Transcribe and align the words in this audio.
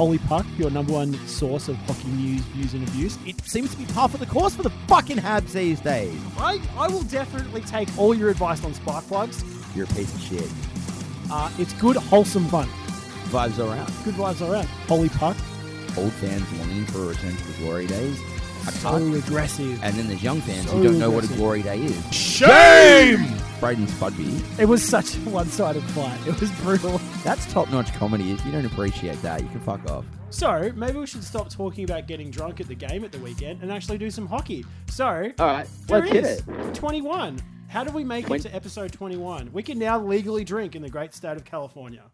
Holy 0.00 0.16
Puck, 0.16 0.46
your 0.56 0.70
number 0.70 0.94
one 0.94 1.12
source 1.28 1.68
of 1.68 1.76
hockey 1.76 2.08
news, 2.08 2.40
views, 2.40 2.72
and 2.72 2.88
abuse. 2.88 3.18
It 3.26 3.38
seems 3.42 3.70
to 3.72 3.76
be 3.76 3.84
par 3.84 4.08
for 4.08 4.16
the 4.16 4.24
course 4.24 4.54
for 4.54 4.62
the 4.62 4.70
fucking 4.88 5.18
Habs 5.18 5.52
these 5.52 5.78
days. 5.78 6.18
I, 6.38 6.58
I 6.78 6.88
will 6.88 7.02
definitely 7.02 7.60
take 7.60 7.86
all 7.98 8.14
your 8.14 8.30
advice 8.30 8.64
on 8.64 8.72
spark 8.72 9.04
plugs. 9.08 9.44
You're 9.76 9.84
a 9.84 9.88
piece 9.88 10.14
of 10.14 10.20
shit. 10.22 10.50
Uh, 11.30 11.50
it's 11.58 11.74
good, 11.74 11.96
wholesome 11.96 12.46
fun. 12.48 12.66
Vibes 13.26 13.58
around. 13.58 13.92
Good 14.02 14.14
vibes 14.14 14.40
all 14.40 14.54
around. 14.54 14.64
Holy 14.88 15.10
Puck, 15.10 15.36
Old 15.98 16.12
fans 16.14 16.50
longing 16.58 16.86
for 16.86 17.00
a 17.02 17.06
return 17.08 17.36
to 17.36 17.44
the 17.44 17.58
glory 17.62 17.86
days. 17.86 18.18
A 18.68 18.72
so 18.72 18.92
cut. 18.92 19.02
aggressive. 19.02 19.84
And 19.84 19.94
then 19.96 20.08
there's 20.08 20.22
young 20.22 20.40
fans 20.40 20.70
So 20.70 20.78
who 20.78 20.82
don't 20.82 20.98
know 20.98 21.10
what 21.10 21.24
a 21.24 21.34
glory 21.34 21.62
day 21.62 21.78
is. 21.78 22.10
Shame! 22.10 23.34
Braden 23.60 23.86
Spudby. 23.86 24.58
It 24.58 24.64
was 24.64 24.82
such 24.82 25.16
a 25.16 25.20
one-sided 25.28 25.82
fight. 25.82 26.18
It 26.26 26.40
was 26.40 26.50
brutal. 26.62 26.98
That's 27.22 27.50
top 27.52 27.70
notch 27.70 27.92
comedy. 27.94 28.32
If 28.32 28.44
you 28.46 28.52
don't 28.52 28.64
appreciate 28.64 29.20
that, 29.22 29.42
you 29.42 29.48
can 29.48 29.60
fuck 29.60 29.88
off. 29.90 30.04
So 30.30 30.72
maybe 30.74 30.98
we 30.98 31.06
should 31.06 31.22
stop 31.24 31.50
talking 31.50 31.84
about 31.84 32.06
getting 32.06 32.30
drunk 32.30 32.60
at 32.60 32.68
the 32.68 32.74
game 32.74 33.04
at 33.04 33.12
the 33.12 33.18
weekend 33.18 33.62
and 33.62 33.70
actually 33.70 33.98
do 33.98 34.10
some 34.10 34.26
hockey. 34.26 34.64
So 34.88 35.04
All 35.06 35.46
right, 35.46 35.66
there 35.86 36.00
let's 36.00 36.12
hit 36.12 36.24
it. 36.24 36.74
21. 36.74 37.38
How 37.68 37.84
do 37.84 37.92
we 37.92 38.02
make 38.02 38.26
Twen- 38.26 38.40
it 38.40 38.44
to 38.44 38.54
episode 38.54 38.92
21? 38.92 39.50
We 39.52 39.62
can 39.62 39.78
now 39.78 40.00
legally 40.00 40.42
drink 40.44 40.74
in 40.74 40.82
the 40.82 40.88
great 40.90 41.14
state 41.14 41.36
of 41.36 41.44
California. 41.44 42.04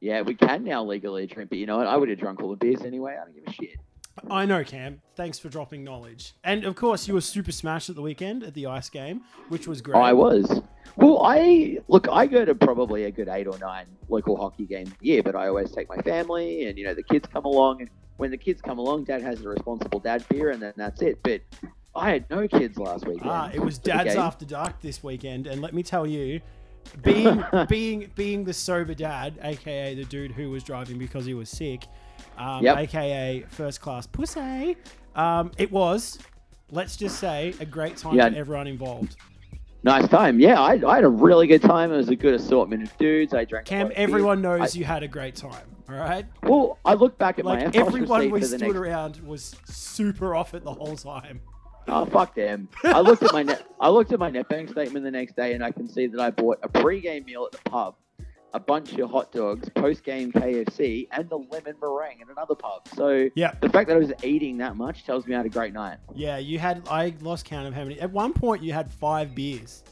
Yeah, 0.00 0.22
we 0.22 0.34
can 0.34 0.64
now 0.64 0.82
legally 0.82 1.26
drink, 1.26 1.50
but 1.50 1.58
you 1.58 1.66
know 1.66 1.76
what? 1.76 1.86
I 1.86 1.96
would 1.96 2.08
have 2.08 2.18
drunk 2.18 2.40
all 2.42 2.50
the 2.50 2.56
beers 2.56 2.80
anyway. 2.82 3.16
I 3.20 3.24
don't 3.24 3.34
give 3.34 3.44
a 3.46 3.52
shit. 3.52 3.76
I 4.30 4.44
know, 4.44 4.64
Cam. 4.64 5.00
Thanks 5.16 5.38
for 5.38 5.48
dropping 5.48 5.84
knowledge. 5.84 6.34
And 6.44 6.64
of 6.64 6.76
course, 6.76 7.08
you 7.08 7.14
were 7.14 7.20
super 7.20 7.52
smashed 7.52 7.88
at 7.88 7.96
the 7.96 8.02
weekend 8.02 8.42
at 8.42 8.54
the 8.54 8.66
ice 8.66 8.90
game, 8.90 9.22
which 9.48 9.66
was 9.66 9.80
great. 9.80 9.96
I 9.96 10.12
was. 10.12 10.60
Well, 10.96 11.22
I 11.24 11.78
look. 11.88 12.08
I 12.10 12.26
go 12.26 12.44
to 12.44 12.54
probably 12.54 13.04
a 13.04 13.10
good 13.10 13.28
eight 13.28 13.46
or 13.46 13.58
nine 13.58 13.86
local 14.08 14.36
hockey 14.36 14.66
games 14.66 14.90
a 14.90 15.04
year, 15.04 15.22
but 15.22 15.34
I 15.36 15.48
always 15.48 15.70
take 15.70 15.88
my 15.88 15.98
family, 15.98 16.66
and 16.66 16.76
you 16.76 16.84
know 16.84 16.94
the 16.94 17.02
kids 17.02 17.28
come 17.32 17.44
along. 17.44 17.80
And 17.82 17.90
when 18.16 18.30
the 18.30 18.36
kids 18.36 18.60
come 18.60 18.78
along, 18.78 19.04
Dad 19.04 19.22
has 19.22 19.40
a 19.42 19.48
responsible 19.48 20.00
dad 20.00 20.24
beer, 20.28 20.50
and 20.50 20.60
then 20.60 20.74
that's 20.76 21.00
it. 21.02 21.18
But 21.22 21.40
I 21.94 22.10
had 22.10 22.28
no 22.30 22.46
kids 22.46 22.78
last 22.78 23.06
weekend. 23.06 23.30
Ah, 23.30 23.50
it 23.52 23.60
was 23.60 23.78
Dad's. 23.78 24.16
After 24.16 24.44
Dark 24.44 24.80
this 24.80 25.02
weekend, 25.02 25.46
and 25.46 25.62
let 25.62 25.72
me 25.72 25.82
tell 25.82 26.06
you, 26.06 26.40
being 27.02 27.44
being 27.68 28.10
being 28.14 28.44
the 28.44 28.52
sober 28.52 28.94
dad, 28.94 29.38
aka 29.42 29.94
the 29.94 30.04
dude 30.04 30.32
who 30.32 30.50
was 30.50 30.62
driving 30.62 30.98
because 30.98 31.24
he 31.24 31.34
was 31.34 31.48
sick, 31.48 31.86
um, 32.40 32.64
Yep. 32.64 32.76
aka 32.78 33.44
first 33.48 33.80
class 33.80 34.06
pussy, 34.06 34.76
um, 35.14 35.52
it 35.58 35.70
was, 35.70 36.18
let's 36.70 36.96
just 36.96 37.18
say, 37.18 37.54
a 37.60 37.64
great 37.66 37.96
time 37.96 38.14
Yeah. 38.16 38.30
for 38.30 38.36
everyone 38.36 38.66
involved. 38.66 39.16
Nice 39.82 40.08
time. 40.08 40.38
Yeah, 40.40 40.60
I, 40.60 40.80
I 40.86 40.94
had 40.96 41.04
a 41.04 41.08
really 41.08 41.46
good 41.46 41.62
time. 41.62 41.90
It 41.92 41.96
was 41.96 42.08
a 42.10 42.16
good 42.16 42.34
assortment 42.34 42.82
of 42.82 42.96
dudes. 42.98 43.32
I 43.32 43.44
drank. 43.44 43.66
a 43.66 43.70
Cam, 43.70 43.78
lot 43.78 43.90
of 43.92 43.96
beer. 43.96 44.04
everyone 44.04 44.42
knows 44.42 44.74
I- 44.76 44.78
you 44.78 44.84
had 44.84 45.02
a 45.02 45.08
great 45.08 45.36
time. 45.36 45.66
All 45.88 45.96
right, 45.96 46.24
Well, 46.44 46.78
I 46.84 46.94
look 46.94 47.18
back 47.18 47.40
at 47.40 47.44
my 47.44 47.64
like 47.64 47.74
FOS 47.74 47.86
everyone 47.88 48.30
we 48.30 48.40
stood 48.42 48.60
next 48.60 48.76
around 48.76 49.16
was 49.26 49.56
super 49.64 50.36
off 50.36 50.54
it 50.54 50.62
the 50.62 50.72
whole 50.72 50.96
time. 50.96 51.40
Oh 51.88 52.04
fuck 52.04 52.32
them! 52.36 52.68
I 52.84 53.00
looked 53.00 53.24
at 53.24 53.32
my 53.32 53.42
net. 53.42 53.66
I 53.80 53.88
looked 53.88 54.12
at 54.12 54.20
my 54.20 54.30
net 54.30 54.48
bank 54.48 54.68
statement 54.68 55.04
the 55.04 55.10
next 55.10 55.34
day, 55.34 55.54
and 55.54 55.64
I 55.64 55.72
can 55.72 55.88
see 55.88 56.06
that 56.06 56.20
I 56.20 56.30
bought 56.30 56.60
a 56.62 56.68
pre-game 56.68 57.24
meal 57.24 57.44
at 57.44 57.50
the 57.60 57.68
pub, 57.70 57.96
a 58.52 58.60
bunch 58.60 58.92
of 58.98 59.10
hot 59.10 59.30
dogs, 59.32 59.68
post-game 59.70 60.32
KFC, 60.32 61.06
and 61.12 61.28
the 61.30 61.36
lemon 61.38 61.74
meringue 61.80 62.20
in 62.20 62.28
another 62.30 62.54
pub. 62.54 62.86
So 62.94 63.28
Yeah. 63.36 63.52
the 63.60 63.68
fact 63.68 63.88
that 63.88 63.94
I 63.96 63.98
was 64.00 64.12
eating 64.24 64.58
that 64.58 64.76
much 64.76 65.04
tells 65.04 65.26
me 65.26 65.34
I 65.34 65.38
had 65.38 65.46
a 65.46 65.50
great 65.50 65.72
night. 65.72 65.98
Yeah, 66.14 66.38
you 66.38 66.58
had. 66.58 66.86
I 66.90 67.14
lost 67.20 67.44
count 67.44 67.68
of 67.68 67.74
how 67.74 67.82
many. 67.84 68.00
At 68.00 68.10
one 68.10 68.32
point, 68.32 68.62
you 68.62 68.72
had 68.72 68.90
five 68.90 69.34
beers. 69.34 69.84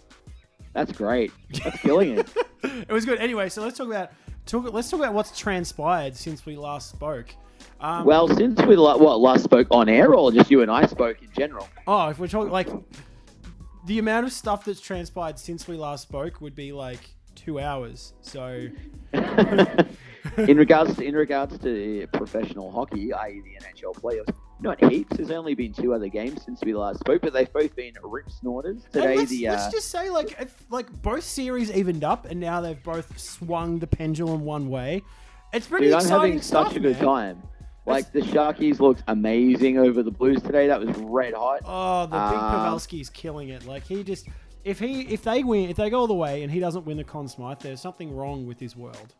That's 0.73 0.93
great. 0.93 1.33
That's 1.65 1.81
killing 1.81 2.19
it. 2.19 2.29
it 2.63 2.89
was 2.91 3.05
good. 3.05 3.19
Anyway, 3.19 3.49
so 3.49 3.63
let's 3.63 3.77
talk 3.79 3.87
about 3.89 4.11
talk. 4.47 4.73
Let's 4.73 4.91
talk 4.91 5.01
about 5.01 5.15
what's 5.15 5.37
transpired 5.39 6.17
since 6.17 6.45
we 6.45 6.57
last 6.57 6.91
spoke. 6.91 7.35
Um, 7.81 8.05
Well, 8.05 8.29
since 8.29 8.61
we 8.63 8.77
la- 8.77 8.97
what 8.97 9.19
last 9.21 9.45
spoke 9.45 9.69
on 9.71 9.89
air, 9.89 10.15
or 10.15 10.31
just 10.33 10.51
you 10.51 10.63
and 10.63 10.71
I 10.71 10.87
spoke 10.87 11.23
in 11.23 11.29
general. 11.37 11.69
oh, 11.87 12.09
if 12.09 12.19
we're 12.19 12.27
talking 12.29 12.53
like 12.53 12.69
the 13.87 13.99
amount 13.99 14.27
of 14.27 14.33
stuff 14.33 14.65
that's 14.65 14.81
transpired 14.81 15.39
since 15.39 15.67
we 15.67 15.77
last 15.77 16.03
spoke 16.03 16.41
would 16.41 16.55
be 16.55 16.73
like 16.73 17.01
two 17.39 17.61
hours. 17.61 18.15
So 18.21 18.69
in 19.13 20.57
regards 20.57 20.97
to 20.97 21.05
in 21.05 21.15
regards 21.15 21.59
to 21.59 22.07
professional 22.13 22.71
hockey, 22.71 23.13
i.e. 23.13 23.41
the 23.41 23.65
NHL 23.65 23.95
playoffs, 23.95 24.35
not 24.61 24.83
heaps. 24.85 25.17
There's 25.17 25.31
only 25.31 25.55
been 25.55 25.73
two 25.73 25.95
other 25.95 26.09
games 26.09 26.43
since 26.45 26.61
we 26.65 26.75
last 26.75 27.01
spoke, 27.01 27.23
but 27.23 27.33
they've 27.33 27.53
both 27.53 27.75
been 27.77 27.95
rip 28.03 28.31
snorters. 28.31 28.83
Today, 28.93 29.17
let's, 29.17 29.31
the 29.31 29.49
let's 29.49 29.67
uh, 29.67 29.71
just 29.71 29.91
say 29.91 30.11
like 30.11 30.37
if, 30.41 30.65
like 30.71 30.91
both 31.03 31.25
series 31.25 31.71
evened 31.71 32.05
up, 32.05 32.27
and 32.27 32.41
now 32.41 32.61
they've 32.61 32.83
both 32.83 33.19
swung 33.19 33.79
the 33.79 33.87
pendulum 33.87 34.45
one 34.45 34.69
way. 34.69 35.03
It's 35.53 35.67
pretty 35.67 35.87
dude, 35.87 35.95
I'm 35.95 36.07
having 36.07 36.43
stuff, 36.43 36.69
such 36.69 36.77
a 36.77 36.81
good 36.81 36.97
man. 36.97 37.05
time. 37.05 37.43
Like 37.87 38.13
the 38.13 38.21
Sharkies 38.21 38.81
looked 38.81 39.03
amazing 39.09 39.79
over 39.79 40.03
the 40.03 40.11
Blues 40.11 40.43
today. 40.43 40.67
That 40.67 40.79
was 40.79 40.95
red 40.99 41.33
hot. 41.33 41.61
Oh, 41.65 42.03
the 42.03 42.09
big 42.09 42.39
Um, 42.39 42.53
Pavelski's 42.53 43.09
killing 43.09 43.49
it. 43.49 43.65
Like 43.65 43.85
he 43.85 44.05
just, 44.05 44.29
if 44.69 44.79
he, 44.79 45.03
if 45.03 45.23
they 45.23 45.43
win, 45.43 45.71
if 45.71 45.77
they 45.77 45.89
go 45.89 46.01
all 46.01 46.07
the 46.07 46.15
way, 46.15 46.43
and 46.43 46.53
he 46.53 46.61
doesn't 46.61 46.85
win 46.85 46.99
the 46.99 47.05
Conn 47.05 47.27
Smythe, 47.27 47.61
there's 47.61 47.81
something 47.81 48.15
wrong 48.15 48.47
with 48.47 48.61
his 48.61 48.77
world. 48.77 49.15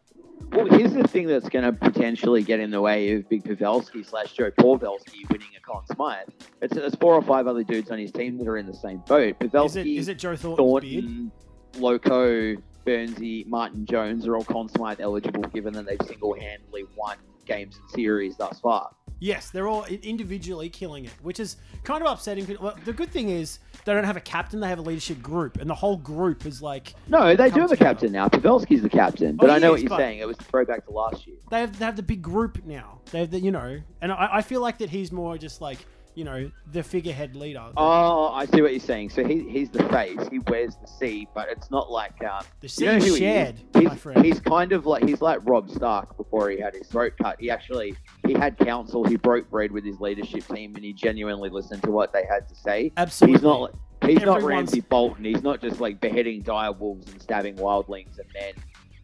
Well, 0.53 0.67
here's 0.67 0.93
the 0.93 1.09
thing 1.09 1.27
that's 1.27 1.49
going 1.49 1.65
to 1.65 1.73
potentially 1.73 2.43
get 2.45 2.61
in 2.61 2.71
the 2.71 2.81
way 2.81 3.13
of 3.13 3.29
Big 3.29 3.43
Pavelski 3.43 4.07
slash 4.07 4.33
Joe 4.35 4.51
Pavelski 4.53 5.29
winning 5.31 5.49
a 5.57 5.61
Conn 5.61 5.83
Smythe. 5.93 6.29
It's 6.63 6.75
there's 6.75 6.95
four 6.97 7.15
or 7.15 7.23
five 7.23 7.47
other 7.47 7.65
dudes 7.65 7.91
on 7.91 7.99
his 7.99 8.13
team 8.13 8.39
that 8.39 8.47
are 8.47 8.57
in 8.57 8.67
the 8.67 8.75
same 8.75 8.99
boat. 9.07 9.39
Pavelski, 9.41 9.65
Is 9.65 9.77
it 9.77 9.87
is 9.87 10.09
it 10.09 10.19
Joe 10.19 10.37
Thornton's 10.37 10.83
beard? 10.83 11.05
Thornton, 11.05 11.33
Loco, 11.79 12.57
Burnsy, 12.87 13.47
Martin 13.47 13.85
Jones 13.85 14.27
are 14.27 14.37
all 14.37 14.45
Conn 14.45 14.69
Smythe 14.69 15.01
eligible, 15.01 15.43
given 15.49 15.73
that 15.75 15.87
they've 15.87 16.07
single-handedly 16.07 16.85
won 16.97 17.17
games 17.47 17.77
and 17.77 17.91
series 17.91 18.37
thus 18.37 18.61
far. 18.61 18.91
Yes, 19.21 19.51
they're 19.51 19.67
all 19.67 19.85
individually 19.85 20.69
killing 20.69 21.05
it, 21.05 21.13
which 21.23 21.41
is 21.41 21.57
kind 21.85 22.03
of 22.05 22.11
upsetting. 22.13 22.47
Well, 22.61 22.77
The 22.85 22.93
good 22.93 23.11
thing 23.11 23.31
is 23.31 23.59
they 23.85 23.93
don't 23.93 24.05
have 24.05 24.17
a 24.17 24.21
captain; 24.21 24.61
they 24.61 24.69
have 24.69 24.79
a 24.79 24.83
leadership 24.83 25.21
group, 25.23 25.57
and 25.61 25.69
the 25.69 25.75
whole 25.75 25.97
group 25.97 26.47
is 26.47 26.63
like 26.63 26.95
No, 27.09 27.35
they 27.35 27.51
do 27.51 27.61
have 27.61 27.73
a 27.73 27.77
together. 27.77 27.77
captain 27.77 28.13
now. 28.13 28.29
Pavelski's 28.29 28.83
the 28.83 28.89
captain, 28.89 29.37
but 29.37 29.51
Oh, 29.51 29.53
I 29.55 29.59
know 29.59 29.75
is, 29.75 29.83
what 29.83 29.91
you're 29.91 29.99
saying. 29.99 30.19
It 30.21 30.29
was 30.29 30.39
a 30.39 30.45
throwback 30.45 30.85
to 30.87 30.93
last 30.93 31.27
year. 31.27 31.37
they 31.51 31.61
have 31.61 31.79
they 31.79 31.85
have 31.85 31.97
the 31.97 32.03
big 32.03 32.23
group 32.23 32.65
now. 32.65 33.01
They 33.11 33.19
have 33.21 33.31
the 33.31 33.41
you 33.41 33.51
know, 33.51 33.81
and 34.01 34.13
I, 34.13 34.29
I 34.35 34.43
feel 34.43 34.61
like 34.61 34.79
that 34.79 34.91
he's 34.91 35.11
more 35.11 35.37
just 35.39 35.61
like 35.61 35.79
you 36.19 36.25
know 36.25 36.51
the 36.73 36.83
figurehead 36.83 37.37
leader. 37.37 37.65
Oh, 37.77 38.33
I 38.33 38.45
see 38.47 38.61
what 38.61 38.73
you're 38.73 38.81
saying. 38.81 39.11
So 39.11 39.25
he, 39.25 39.49
he's 39.49 39.71
the 39.71 39.85
face. 39.85 40.19
He 40.33 40.41
wears 40.41 40.75
the 40.77 40.89
C, 40.89 41.29
but 41.33 41.49
it's 41.49 41.71
not 41.71 41.93
like 41.93 42.23
um, 42.25 42.43
The 42.61 42.75
you 42.79 42.87
know 42.87 42.99
C 42.99 43.07
who 43.07 43.15
he 43.15 43.21
shared, 43.21 43.55
is? 43.77 43.93
He's, 43.93 44.23
he's 44.25 44.41
kind 44.41 44.73
of 44.73 44.85
like 44.85 45.05
he's 45.05 45.21
like 45.23 45.39
Robb 45.45 45.71
Stark 45.71 46.17
before 46.17 46.51
he 46.51 46.59
had 46.59 46.75
his 46.75 46.89
throat 46.89 47.13
cut. 47.23 47.37
He 47.39 47.51
actually 47.51 47.95
he 48.27 48.33
had 48.33 48.59
counsel. 48.59 49.05
He 49.05 49.15
broke 49.17 49.49
bread 49.49 49.71
with 49.71 49.85
his 49.85 50.01
leadership 50.01 50.45
team, 50.49 50.75
and 50.75 50.85
he 50.85 50.93
genuinely 50.93 51.51
listened 51.51 51.85
to 51.85 51.93
what 51.93 52.13
they 52.13 52.25
had 52.29 52.49
to 52.49 52.55
say. 52.57 52.93
Absolutely. 52.97 53.35
He's 53.37 53.43
not. 53.45 53.75
He's 54.03 54.17
not 54.23 54.39
Everyone's- 54.39 54.45
Ramsay 54.73 54.81
Bolton. 54.81 55.25
He's 55.25 55.43
not 55.45 55.61
just 55.61 55.81
like 55.81 56.01
beheading 56.01 56.43
dire 56.43 56.73
wolves 56.73 57.13
and 57.13 57.23
stabbing 57.23 57.55
wildlings 57.57 58.19
and 58.19 58.29
then 58.35 58.55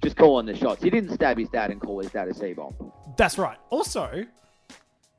just 0.02 0.16
calling 0.16 0.46
the 0.46 0.54
shots. 0.56 0.82
He 0.82 0.90
didn't 0.90 1.12
stab 1.14 1.38
his 1.38 1.48
dad 1.48 1.70
and 1.70 1.80
call 1.80 2.00
his 2.02 2.10
dad 2.10 2.26
a 2.28 2.34
C 2.34 2.52
bomb. 2.54 2.74
That's 3.16 3.38
right. 3.38 3.56
Also, 3.70 4.24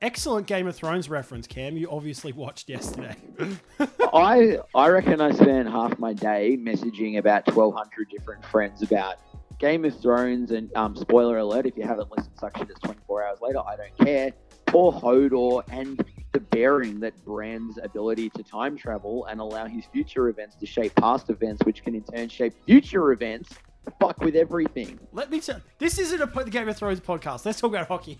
excellent 0.02 0.48
Game 0.48 0.68
of 0.68 0.76
Thrones 0.76 1.10
reference, 1.10 1.48
Cam. 1.48 1.78
You 1.78 1.90
obviously 1.90 2.32
watched 2.32 2.70
yesterday. 2.70 3.16
I 4.14 4.60
I 4.74 4.90
reckon 4.90 5.22
I 5.22 5.32
spent 5.32 5.70
half 5.70 5.98
my 6.00 6.14
day 6.14 6.58
messaging 6.60 7.18
about 7.18 7.46
twelve 7.46 7.76
hundred 7.76 8.10
different 8.10 8.46
friends 8.46 8.82
about 8.82 9.18
Game 9.60 9.86
of 9.86 10.00
Thrones 10.00 10.52
and 10.52 10.70
um, 10.76 10.96
spoiler 10.96 11.38
alert 11.38 11.66
if 11.66 11.78
you 11.78 11.84
haven't 11.84 12.10
listened, 12.12 12.36
suck 12.40 12.58
shit. 12.58 12.70
It's 12.70 12.80
twenty 12.80 13.00
four 13.08 13.26
hours 13.26 13.40
later. 13.42 13.60
I 13.60 13.76
don't 13.76 13.98
care. 14.06 14.32
Poor 14.66 14.92
Hodor 14.92 15.64
and 15.70 16.04
the 16.34 16.40
bearing 16.42 17.00
that 17.00 17.14
Bran's 17.24 17.78
ability 17.82 18.30
to 18.32 18.44
time 18.44 18.76
travel 18.76 19.26
and 19.26 19.40
allow 19.40 19.68
his 19.68 19.86
future 19.86 20.28
events 20.28 20.56
to 20.58 20.66
shape 20.66 20.94
past 20.96 21.30
events, 21.30 21.64
which 21.66 21.84
can 21.84 21.96
in 21.96 22.04
turn 22.04 22.28
shape 22.28 22.54
future 22.66 23.12
events. 23.14 23.54
Fuck 24.02 24.20
with 24.20 24.36
everything. 24.36 25.00
Let 25.14 25.30
me 25.30 25.40
tell. 25.40 25.62
This 25.78 26.00
isn't 26.00 26.20
a 26.20 26.28
po- 26.28 26.44
Game 26.46 26.68
of 26.68 26.76
Thrones 26.76 27.00
podcast. 27.00 27.46
Let's 27.46 27.62
talk 27.62 27.70
about 27.70 27.88
hockey. 27.88 28.20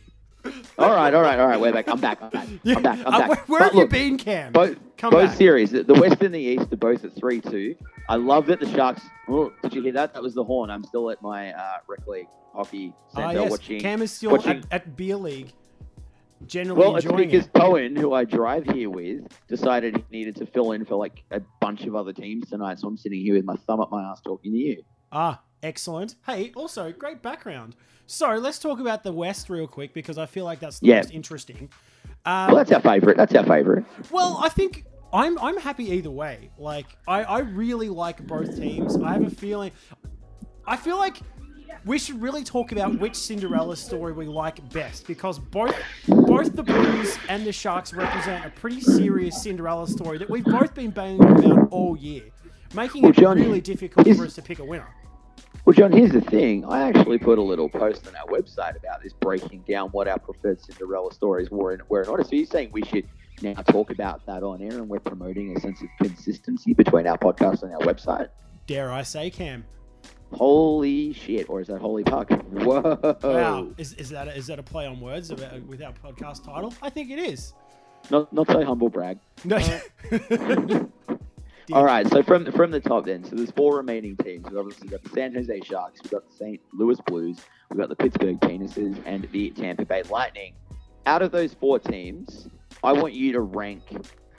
All 0.78 0.90
right, 0.92 1.13
all 1.13 1.22
right, 1.22 1.40
all 1.40 1.48
right. 1.48 1.60
We're 1.60 1.72
back. 1.74 1.88
I'm 1.90 2.00
back. 2.00 2.19
I'm 2.22 2.30
back. 2.30 2.48
I'm 2.66 2.84
back. 2.84 3.00
I'm 3.06 3.13
Uh, 3.13 3.19
back. 3.19 3.30
where 3.30 3.60
where 3.60 3.63
have 3.63 3.75
you 3.75 3.88
been, 3.88 4.18
Cam? 4.18 4.52
both 4.52 4.78
Come 4.98 5.12
both 5.12 5.30
back. 5.30 5.38
series, 5.38 5.72
the 5.72 5.84
West 5.94 6.22
and 6.22 6.34
the 6.36 6.40
East 6.40 6.72
are 6.72 6.78
both 6.78 7.04
at 7.06 7.16
three 7.16 7.42
two. 7.42 7.75
I 8.10 8.16
love 8.16 8.46
that 8.48 8.60
the 8.60 8.68
Sharks. 8.69 9.02
Oh, 9.28 9.52
did 9.63 9.74
you 9.74 9.81
hear 9.81 9.94
that? 9.94 10.13
That 10.13 10.22
was 10.24 10.34
the 10.34 10.44
horn. 10.44 10.69
I'm 10.69 10.84
still 10.84 11.10
at 11.10 11.22
my 11.22 11.52
uh, 11.54 11.78
rec 11.88 12.06
league 12.07 12.28
hockey 12.54 12.94
Ah, 13.16 13.16
center 13.30 13.42
yes. 13.42 13.52
watching. 13.52 13.80
Cam 13.81 14.02
is 14.02 14.12
still 14.12 14.31
watching- 14.31 14.57
at, 14.57 14.66
at 14.72 14.96
beer 14.96 15.16
league. 15.18 15.52
Generally 16.48 16.80
well, 16.80 16.96
it's 16.98 17.06
because 17.06 17.46
it. 17.46 17.54
Cohen, 17.54 17.96
who 17.96 18.13
I 18.13 18.25
drive 18.25 18.66
here 18.66 18.90
with, 18.90 19.25
decided 19.48 19.96
he 19.98 20.04
needed 20.18 20.36
to 20.38 20.46
fill 20.46 20.74
in 20.74 20.86
for 20.86 20.96
like 20.96 21.24
a 21.31 21.42
bunch 21.62 21.86
of 21.86 21.96
other 21.96 22.12
teams 22.13 22.50
tonight. 22.50 22.80
So 22.80 22.88
I'm 22.88 22.98
sitting 22.98 23.22
here 23.22 23.36
with 23.36 23.46
my 23.46 23.56
thumb 23.56 23.80
up 23.80 23.90
my 23.90 24.04
ass 24.04 24.22
talking 24.22 24.52
to 24.52 24.57
you. 24.57 24.84
Ah, 25.12 25.42
excellent. 25.63 26.16
Hey, 26.25 26.52
also 26.56 26.92
great 26.92 27.22
background. 27.22 27.75
So 28.07 28.30
let's 28.36 28.60
talk 28.60 28.80
about 28.80 29.04
the 29.04 29.12
West 29.12 29.50
real 29.50 29.68
quick 29.68 29.94
because 29.94 30.18
I 30.18 30.25
feel 30.25 30.46
like 30.46 30.60
that's 30.60 30.80
the 30.80 30.88
Yeah. 30.88 30.98
most 30.98 31.12
interesting. 31.12 31.69
Um, 32.25 32.48
Well, 32.48 32.56
that's 32.57 32.72
our 32.72 32.81
favorite. 32.81 33.18
That's 33.18 33.34
our 33.36 33.44
favorite. 33.46 33.86
Well, 34.12 34.40
I 34.44 34.50
think 34.50 34.86
I'm 35.13 35.38
I'm 35.40 35.57
happy 35.57 35.92
either 35.92 36.12
way. 36.12 36.52
Like 36.57 36.86
I, 37.07 37.24
I 37.24 37.40
really 37.40 37.90
like 37.90 38.25
both 38.28 38.57
teams. 38.57 38.98
I 38.98 39.13
have 39.13 39.24
a 39.25 39.30
feeling 39.30 39.72
I 40.68 40.75
feel 40.78 40.98
like 40.98 41.18
we 41.86 42.00
should 42.00 42.19
really 42.22 42.44
talk 42.44 42.72
about 42.72 42.98
which 43.00 43.16
Cinderella 43.16 43.75
story 43.75 44.12
we 44.13 44.25
like 44.25 44.68
best 44.72 45.06
because 45.07 45.38
both 45.40 45.75
both 46.07 46.56
the 46.56 46.63
Blues 46.63 47.18
and 47.30 47.46
the 47.46 47.52
Sharks 47.52 47.94
represent 47.94 48.46
a 48.46 48.50
pretty 48.50 48.81
serious 48.81 49.42
Cinderella 49.42 49.88
story 49.88 50.18
that 50.18 50.30
we've 50.30 50.46
both 50.46 50.74
been 50.74 50.90
banging 50.92 51.24
about 51.24 51.68
all 51.72 51.96
year, 51.96 52.24
making 52.74 53.04
Well, 53.04 53.12
it 53.12 53.19
really 53.19 53.62
difficult 53.62 54.07
is- 54.07 54.18
for 54.18 54.25
us 54.25 54.34
to 54.36 54.42
pick 54.42 54.57
a 54.60 54.66
winner. 54.66 54.88
Well, 55.65 55.73
John, 55.73 55.91
here's 55.91 56.12
the 56.12 56.21
thing. 56.21 56.63
I 56.63 56.88
actually 56.88 57.17
put 57.17 57.39
a 57.39 57.41
little 57.41 57.69
post 57.69 58.07
on 58.07 58.15
our 58.15 58.27
website 58.27 58.77
about 58.77 59.01
this, 59.01 59.13
breaking 59.13 59.63
down 59.67 59.89
what 59.89 60.07
our 60.07 60.19
preferred 60.19 60.62
Cinderella 60.62 61.12
stories 61.12 61.50
were 61.50 61.71
and 61.71 61.81
were 61.89 62.03
not. 62.03 62.23
So 62.27 62.35
you're 62.35 62.45
saying 62.45 62.69
we 62.71 62.83
should 62.83 63.09
now 63.41 63.56
talk 63.56 63.89
about 63.89 64.23
that 64.27 64.44
on 64.44 64.62
air, 64.62 64.73
and 64.73 64.88
we're 64.88 65.00
promoting 65.00 65.57
a 65.57 65.59
sense 65.59 65.81
of 65.81 65.88
consistency 66.00 66.73
between 66.73 67.07
our 67.07 67.17
podcast 67.17 67.63
and 67.63 67.73
our 67.73 67.79
website. 67.79 68.29
Dare 68.67 68.91
I 68.91 69.01
say, 69.01 69.31
Cam? 69.31 69.65
Holy 70.33 71.13
shit! 71.13 71.50
Or 71.50 71.62
is 71.62 71.68
that 71.69 71.81
holy 71.81 72.03
puck? 72.03 72.29
Whoa! 72.51 73.18
Wow, 73.23 73.69
is, 73.79 73.94
is 73.94 74.11
that 74.11 74.27
a, 74.27 74.35
is 74.35 74.45
that 74.45 74.59
a 74.59 74.63
play 74.63 74.85
on 74.85 75.00
words 75.00 75.31
about, 75.31 75.51
uh, 75.51 75.59
with 75.65 75.81
our 75.81 75.94
podcast 75.94 76.44
title? 76.45 76.75
I 76.83 76.91
think 76.91 77.09
it 77.09 77.18
is. 77.18 77.53
Not 78.11 78.31
not 78.31 78.45
so 78.45 78.63
humble 78.63 78.89
brag. 78.89 79.18
No. 79.44 79.57
Uh, 79.57 80.83
All 81.73 81.83
right, 81.83 82.07
so 82.07 82.21
from 82.21 82.51
from 82.51 82.69
the 82.69 82.79
top 82.79 83.06
then, 83.06 83.23
so 83.23 83.35
there's 83.35 83.51
four 83.51 83.77
remaining 83.77 84.15
teams. 84.17 84.45
We've 84.47 84.57
obviously 84.57 84.88
got 84.88 85.03
the 85.03 85.09
San 85.09 85.33
Jose 85.33 85.62
Sharks, 85.62 86.00
we've 86.03 86.12
got 86.12 86.29
the 86.29 86.35
St. 86.35 86.62
Louis 86.73 87.00
Blues, 87.07 87.39
we've 87.71 87.79
got 87.79 87.89
the 87.89 87.95
Pittsburgh 87.95 88.39
Penises, 88.39 89.01
and 89.06 89.27
the 89.31 89.50
Tampa 89.50 89.83
Bay 89.83 90.03
Lightning. 90.03 90.53
Out 91.07 91.23
of 91.23 91.31
those 91.31 91.56
four 91.56 91.79
teams, 91.79 92.47
I 92.83 92.94
want 92.94 93.13
you 93.13 93.31
to 93.33 93.41
rank 93.41 93.81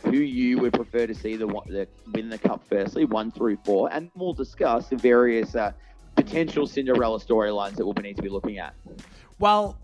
who 0.05 0.19
you 0.19 0.59
would 0.59 0.73
prefer 0.73 1.07
to 1.07 1.15
see 1.15 1.35
the, 1.37 1.47
the 1.67 1.89
win 2.13 2.29
the 2.29 2.39
cup 2.39 2.63
firstly, 2.69 3.05
one 3.05 3.33
through 3.33 3.59
four, 3.65 3.93
and 3.93 4.11
we'll 4.15 4.33
discuss 4.33 4.89
the 4.89 4.97
various 4.97 5.57
uh, 5.57 5.73
potential 6.15 6.67
Cinderella 6.67 7.19
storylines 7.19 7.75
that 7.77 7.85
we'll 7.85 7.95
need 7.95 8.17
to 8.17 8.23
be 8.23 8.29
looking 8.29 8.59
at. 8.59 8.75
Well, 9.41 9.79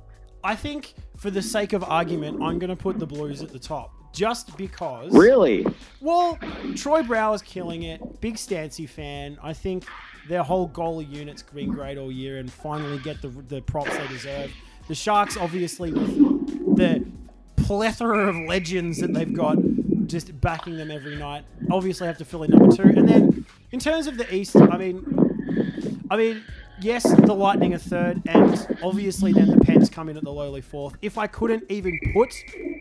I 0.44 0.54
think 0.54 0.94
for 1.16 1.30
the 1.30 1.42
sake 1.42 1.72
of 1.72 1.82
argument, 1.84 2.42
I'm 2.42 2.58
going 2.58 2.70
to 2.70 2.76
put 2.76 2.98
the 2.98 3.06
Blues 3.06 3.42
at 3.42 3.50
the 3.50 3.58
top. 3.58 3.92
Just 4.12 4.56
because. 4.56 5.12
Really? 5.12 5.66
Well, 6.00 6.38
Troy 6.76 7.02
Brouwer's 7.02 7.42
killing 7.42 7.84
it. 7.84 8.20
Big 8.20 8.36
Stancy 8.36 8.86
fan. 8.86 9.38
I 9.42 9.52
think 9.52 9.84
their 10.28 10.42
whole 10.42 10.68
goalie 10.68 11.10
unit's 11.10 11.42
been 11.42 11.70
great 11.70 11.98
all 11.98 12.12
year 12.12 12.38
and 12.38 12.52
finally 12.52 12.98
get 12.98 13.22
the, 13.22 13.28
the 13.28 13.60
props 13.62 13.96
they 13.96 14.06
deserve. 14.08 14.52
The 14.88 14.94
Sharks, 14.94 15.36
obviously, 15.36 15.92
with 15.92 16.76
the 16.76 17.04
plethora 17.56 18.28
of 18.28 18.36
legends 18.36 18.98
that 18.98 19.14
they've 19.14 19.32
got 19.32 19.56
just 20.06 20.40
backing 20.40 20.76
them 20.76 20.90
every 20.90 21.16
night, 21.16 21.44
obviously 21.70 22.06
have 22.06 22.18
to 22.18 22.24
fill 22.24 22.42
in 22.42 22.50
number 22.50 22.74
two. 22.74 22.82
And 22.82 23.08
then 23.08 23.46
in 23.70 23.80
terms 23.80 24.06
of 24.06 24.18
the 24.18 24.34
East, 24.34 24.56
I 24.56 24.76
mean, 24.76 26.04
I 26.10 26.16
mean, 26.16 26.44
yes, 26.80 27.04
the 27.04 27.34
Lightning 27.34 27.72
are 27.74 27.78
third, 27.78 28.22
and 28.26 28.78
obviously 28.82 29.32
then 29.32 29.48
the 29.48 29.61
Pens 29.82 29.90
come 29.90 30.08
in 30.08 30.16
at 30.16 30.22
the 30.22 30.32
lowly 30.32 30.60
fourth. 30.60 30.96
If 31.02 31.18
I 31.18 31.26
couldn't 31.26 31.64
even 31.68 31.98
put 32.12 32.32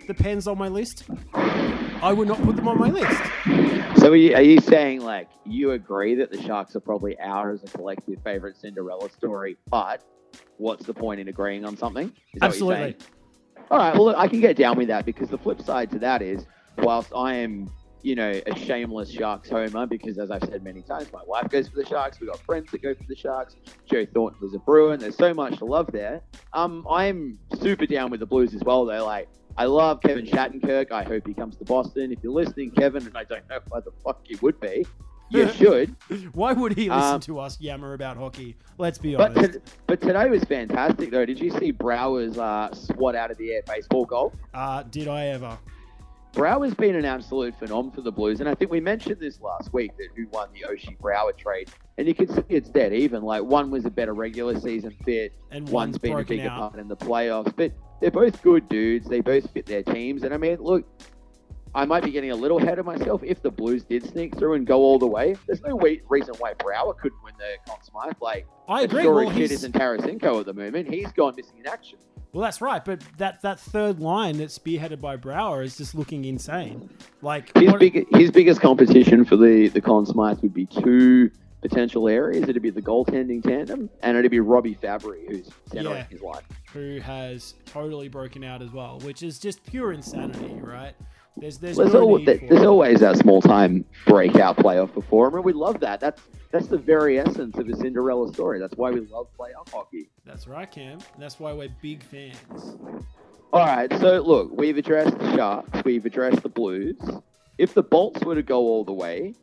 the 0.05 0.13
Pens 0.13 0.47
on 0.47 0.57
my 0.57 0.67
list, 0.67 1.05
I 1.33 2.13
would 2.13 2.27
not 2.27 2.41
put 2.43 2.55
them 2.55 2.67
on 2.67 2.77
my 2.77 2.89
list. 2.89 3.99
So 3.99 4.11
are 4.11 4.15
you, 4.15 4.35
are 4.35 4.41
you 4.41 4.59
saying 4.61 5.01
like 5.01 5.27
you 5.43 5.71
agree 5.71 6.13
that 6.15 6.31
the 6.31 6.39
Sharks 6.41 6.75
are 6.75 6.79
probably 6.79 7.19
our 7.19 7.53
as 7.53 7.63
a 7.63 7.67
collective 7.67 8.21
favorite 8.23 8.55
Cinderella 8.55 9.09
story, 9.09 9.57
but 9.69 10.03
what's 10.57 10.85
the 10.85 10.93
point 10.93 11.19
in 11.19 11.27
agreeing 11.27 11.65
on 11.65 11.75
something? 11.75 12.07
Is 12.33 12.39
that 12.39 12.49
what 12.49 12.59
you're 12.59 12.71
Absolutely. 12.73 12.95
All 13.71 13.77
right. 13.79 13.93
Well, 13.95 14.05
look, 14.05 14.17
I 14.17 14.27
can 14.27 14.39
get 14.39 14.55
down 14.55 14.77
with 14.77 14.89
that 14.89 15.05
because 15.05 15.29
the 15.29 15.37
flip 15.39 15.61
side 15.61 15.89
to 15.91 15.99
that 15.99 16.21
is, 16.21 16.45
whilst 16.77 17.11
I 17.15 17.35
am, 17.35 17.71
you 18.03 18.15
know, 18.15 18.39
a 18.45 18.55
shameless 18.57 19.11
Sharks 19.11 19.49
homer 19.49 19.85
because, 19.85 20.17
as 20.17 20.31
I've 20.31 20.43
said 20.43 20.63
many 20.63 20.81
times, 20.81 21.11
my 21.13 21.21
wife 21.25 21.49
goes 21.49 21.67
for 21.67 21.75
the 21.75 21.85
Sharks. 21.85 22.19
We've 22.19 22.29
got 22.29 22.39
friends 22.39 22.71
that 22.71 22.81
go 22.81 22.93
for 22.93 23.03
the 23.07 23.15
Sharks. 23.15 23.55
Joe 23.85 24.05
Thornton 24.13 24.39
was 24.41 24.53
a 24.53 24.59
Bruin. 24.59 24.99
There's 24.99 25.15
so 25.17 25.33
much 25.33 25.57
to 25.59 25.65
love 25.65 25.87
there. 25.91 26.21
Um, 26.53 26.85
I'm 26.89 27.39
super 27.61 27.85
down 27.85 28.09
with 28.11 28.19
the 28.19 28.25
Blues 28.25 28.53
as 28.53 28.63
well, 28.63 28.85
though. 28.85 29.05
Like, 29.05 29.27
I 29.57 29.65
love 29.65 30.01
Kevin 30.01 30.25
Shattenkirk. 30.25 30.91
I 30.91 31.03
hope 31.03 31.27
he 31.27 31.33
comes 31.33 31.55
to 31.57 31.65
Boston. 31.65 32.11
If 32.11 32.19
you're 32.23 32.31
listening, 32.33 32.71
Kevin, 32.71 33.05
and 33.05 33.17
I 33.17 33.23
don't 33.25 33.47
know 33.49 33.59
why 33.69 33.81
the 33.81 33.91
fuck 34.03 34.21
you 34.27 34.37
would 34.41 34.59
be, 34.61 34.85
you 35.29 35.47
should. 35.53 35.95
Why 36.33 36.53
would 36.53 36.73
he 36.73 36.89
listen 36.89 37.15
Um, 37.15 37.19
to 37.21 37.39
us 37.39 37.59
yammer 37.59 37.93
about 37.93 38.17
hockey? 38.17 38.55
Let's 38.77 38.97
be 38.97 39.15
But 39.15 39.37
honest. 39.37 39.53
to, 39.53 39.61
but 39.87 40.01
today 40.01 40.29
was 40.29 40.43
fantastic, 40.45 41.11
though. 41.11 41.25
Did 41.25 41.39
you 41.39 41.51
see 41.59 41.71
Brouwer's 41.71 42.37
uh, 42.37 42.73
swat 42.73 43.15
out 43.15 43.29
of 43.31 43.37
the 43.37 43.51
air 43.51 43.61
baseball 43.67 44.05
goal? 44.05 44.33
uh, 44.53 44.83
did 44.83 45.07
I 45.07 45.27
ever? 45.27 45.57
Brouwer's 46.33 46.73
been 46.73 46.95
an 46.95 47.03
absolute 47.03 47.59
phenom 47.59 47.93
for 47.93 48.01
the 48.01 48.11
Blues, 48.11 48.39
and 48.39 48.47
I 48.47 48.55
think 48.55 48.71
we 48.71 48.79
mentioned 48.79 49.19
this 49.19 49.41
last 49.41 49.73
week 49.73 49.91
that 49.97 50.07
who 50.15 50.27
won 50.29 50.47
the 50.53 50.61
Oshie 50.61 50.97
Brouwer 50.97 51.33
trade, 51.33 51.69
and 51.97 52.07
you 52.07 52.15
can 52.15 52.27
see 52.29 52.41
it's 52.47 52.69
dead 52.69 52.93
even. 52.93 53.21
Like 53.21 53.43
one 53.43 53.69
was 53.69 53.83
a 53.85 53.89
better 53.89 54.13
regular 54.13 54.57
season 54.59 54.95
fit, 55.03 55.33
And 55.51 55.65
one's 55.65 55.73
one's 55.93 55.97
been 55.97 56.17
a 56.19 56.23
bigger 56.23 56.49
out. 56.49 56.71
part 56.71 56.79
in 56.81 56.87
the 56.87 56.95
playoffs, 56.95 57.53
but 57.55 57.73
they're 57.99 58.11
both 58.11 58.41
good 58.41 58.69
dudes. 58.69 59.09
They 59.09 59.19
both 59.19 59.49
fit 59.51 59.65
their 59.65 59.83
teams, 59.83 60.23
and 60.23 60.33
I 60.33 60.37
mean, 60.37 60.57
look, 60.61 60.85
I 61.75 61.83
might 61.85 62.03
be 62.03 62.11
getting 62.11 62.31
a 62.31 62.35
little 62.35 62.59
ahead 62.59 62.79
of 62.79 62.85
myself. 62.85 63.21
If 63.23 63.41
the 63.41 63.51
Blues 63.51 63.83
did 63.83 64.05
sneak 64.05 64.37
through 64.37 64.53
and 64.53 64.65
go 64.65 64.79
all 64.79 64.99
the 64.99 65.07
way, 65.07 65.35
there's 65.47 65.61
no 65.61 65.75
way, 65.75 66.01
reason 66.09 66.33
why 66.39 66.53
Brower 66.53 66.93
couldn't 66.93 67.21
win 67.23 67.33
the 67.37 67.55
Conn 67.69 67.83
Smythe. 67.83 68.13
Like 68.21 68.47
I 68.69 68.79
the 68.81 68.85
agree. 68.85 69.01
story 69.03 69.25
Well, 69.25 69.33
kid 69.33 69.41
he's, 69.41 69.51
isn't 69.51 69.73
Tarasenko 69.75 70.39
at 70.39 70.45
the 70.45 70.53
moment. 70.53 70.87
He's 70.93 71.11
gone 71.11 71.33
missing 71.35 71.57
in 71.59 71.67
action. 71.67 71.97
Well, 72.33 72.43
that's 72.43 72.61
right. 72.61 72.83
But 72.83 73.01
that, 73.17 73.41
that 73.41 73.59
third 73.59 73.99
line 73.99 74.37
that's 74.37 74.57
spearheaded 74.57 75.01
by 75.01 75.17
Brouwer 75.17 75.63
is 75.63 75.75
just 75.77 75.93
looking 75.95 76.23
insane. 76.25 76.89
Like, 77.21 77.55
His 77.57 77.71
what- 77.71 77.79
big, 77.79 78.07
his 78.15 78.31
biggest 78.31 78.61
competition 78.61 79.25
for 79.25 79.35
the 79.35 79.67
the 79.67 79.81
Conn 79.81 80.05
Smythe 80.05 80.39
would 80.41 80.53
be 80.53 80.65
two 80.65 81.29
potential 81.61 82.07
areas. 82.07 82.47
It'd 82.49 82.61
be 82.61 82.69
the 82.69 82.81
goaltending 82.81 83.43
tandem, 83.43 83.89
and 84.01 84.17
it'd 84.17 84.31
be 84.31 84.39
Robby 84.39 84.75
Fabbri, 84.75 85.29
who's 85.29 85.49
centering 85.71 85.97
Yeah. 85.97 86.03
his 86.09 86.21
line. 86.21 86.41
who 86.73 86.99
has 87.01 87.53
totally 87.65 88.07
broken 88.07 88.43
out 88.45 88.61
as 88.61 88.71
well, 88.71 88.99
which 89.01 89.21
is 89.23 89.37
just 89.37 89.63
pure 89.65 89.91
insanity, 89.91 90.53
right? 90.61 90.93
There's 91.37 91.57
there's, 91.57 91.77
There's, 91.77 91.93
no 91.93 92.17
there's 92.17 92.63
always 92.65 92.99
that 93.01 93.17
small 93.17 93.41
time 93.41 93.85
breakout 94.07 94.57
playoff 94.57 94.93
performer. 94.93 95.41
We 95.41 95.53
love 95.53 95.79
that. 95.81 95.99
That's 95.99 96.21
that's 96.51 96.67
the 96.67 96.77
very 96.77 97.19
essence 97.19 97.57
of 97.57 97.67
a 97.69 97.75
Cinderella 97.75 98.31
story. 98.33 98.59
That's 98.59 98.75
why 98.75 98.91
we 98.91 99.01
love 99.01 99.27
playoff 99.37 99.71
hockey. 99.71 100.09
That's 100.25 100.47
right, 100.47 100.69
Cam. 100.69 100.99
That's 101.17 101.39
why 101.39 101.53
we're 101.53 101.69
big 101.81 102.03
fans. 102.03 102.77
All 103.53 103.65
right, 103.65 103.91
so 103.99 104.19
look, 104.21 104.49
we've 104.53 104.77
addressed 104.77 105.17
the 105.19 105.35
Sharks, 105.35 105.83
we've 105.83 106.05
addressed 106.05 106.41
the 106.41 106.49
Blues. 106.49 106.95
If 107.57 107.73
the 107.73 107.83
Bolts 107.83 108.23
were 108.23 108.35
to 108.35 108.43
go 108.43 108.59
all 108.59 108.85
the 108.85 108.93
way, 108.93 109.33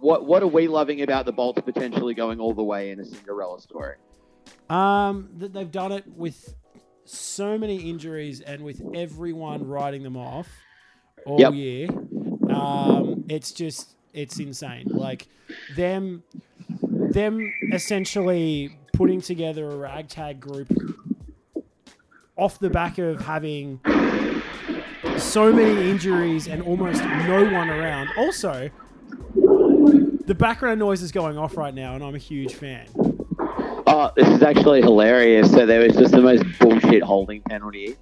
what 0.00 0.26
what 0.26 0.42
are 0.42 0.46
we 0.48 0.68
loving 0.68 1.00
about 1.02 1.24
the 1.24 1.32
Bolts 1.32 1.60
potentially 1.62 2.12
going 2.14 2.40
all 2.40 2.52
the 2.52 2.62
way 2.62 2.90
in 2.90 3.00
a 3.00 3.04
Cinderella 3.04 3.60
story? 3.60 3.96
Um, 4.68 5.30
that 5.38 5.52
they've 5.54 5.70
done 5.70 5.92
it 5.92 6.04
with 6.06 6.54
so 7.06 7.56
many 7.58 7.88
injuries 7.90 8.40
and 8.40 8.62
with 8.64 8.82
everyone 8.94 9.66
writing 9.66 10.02
them 10.02 10.16
off 10.16 10.48
all 11.26 11.40
Yep. 11.40 11.54
year. 11.54 11.88
Um, 12.54 13.24
it's 13.28 13.52
just 13.52 13.94
it's 14.12 14.38
insane. 14.38 14.90
Like 14.92 15.26
them, 15.74 16.22
them 17.14 17.52
essentially 17.72 18.76
putting 18.92 19.20
together 19.20 19.70
a 19.70 19.76
ragtag 19.76 20.40
group 20.40 20.68
off 22.36 22.58
the 22.58 22.68
back 22.68 22.98
of 22.98 23.20
having 23.20 23.80
so 25.16 25.52
many 25.52 25.90
injuries 25.90 26.48
and 26.48 26.60
almost 26.62 27.02
no 27.02 27.44
one 27.44 27.70
around. 27.70 28.08
Also, 28.18 28.68
the 30.26 30.34
background 30.36 30.80
noise 30.80 31.02
is 31.02 31.12
going 31.12 31.38
off 31.38 31.56
right 31.56 31.74
now, 31.74 31.94
and 31.94 32.04
I'm 32.04 32.14
a 32.14 32.18
huge 32.18 32.54
fan. 32.54 32.86
Oh, 33.86 34.10
this 34.16 34.28
is 34.28 34.42
actually 34.42 34.82
hilarious. 34.82 35.50
So 35.50 35.66
there 35.66 35.80
was 35.80 35.94
just 35.94 36.12
the 36.12 36.20
most 36.20 36.44
bullshit 36.58 37.02
holding 37.02 37.42
penalty. 37.42 37.96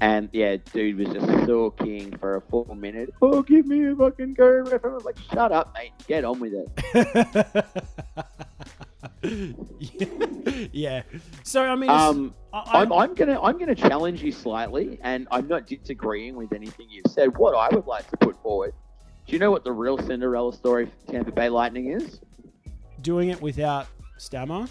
And 0.00 0.30
yeah, 0.32 0.56
dude 0.72 0.96
was 0.96 1.08
just 1.08 1.26
sulking 1.46 2.16
for 2.18 2.36
a 2.36 2.40
full 2.40 2.74
minute. 2.74 3.10
Oh, 3.20 3.42
give 3.42 3.66
me 3.66 3.86
a 3.86 3.94
fucking 3.94 4.34
go, 4.34 4.48
ref. 4.62 4.84
I 4.84 4.88
was 4.88 5.04
like, 5.04 5.18
shut 5.32 5.52
up, 5.52 5.74
mate. 5.74 5.92
Get 6.06 6.24
on 6.24 6.40
with 6.40 6.54
it. 6.54 7.66
yeah. 10.72 11.02
So 11.42 11.62
I 11.64 11.74
mean, 11.76 11.90
Um, 11.90 12.34
I, 12.52 12.58
I- 12.58 12.82
I'm, 12.82 12.92
I'm 12.92 13.14
gonna 13.14 13.40
I'm 13.40 13.58
gonna 13.58 13.74
challenge 13.74 14.22
you 14.22 14.32
slightly, 14.32 14.98
and 15.02 15.28
I'm 15.30 15.46
not 15.48 15.66
disagreeing 15.66 16.36
with 16.36 16.52
anything 16.52 16.86
you've 16.90 17.10
said. 17.12 17.36
What 17.36 17.54
I 17.54 17.74
would 17.74 17.86
like 17.86 18.08
to 18.10 18.16
put 18.16 18.40
forward. 18.42 18.72
Do 19.26 19.32
you 19.34 19.38
know 19.38 19.50
what 19.50 19.64
the 19.64 19.72
real 19.72 19.98
Cinderella 19.98 20.52
story 20.52 20.86
for 20.86 21.12
Tampa 21.12 21.32
Bay 21.32 21.48
Lightning 21.48 21.92
is? 21.92 22.20
doing 23.02 23.30
it 23.30 23.40
without 23.40 23.86
stammer. 24.18 24.66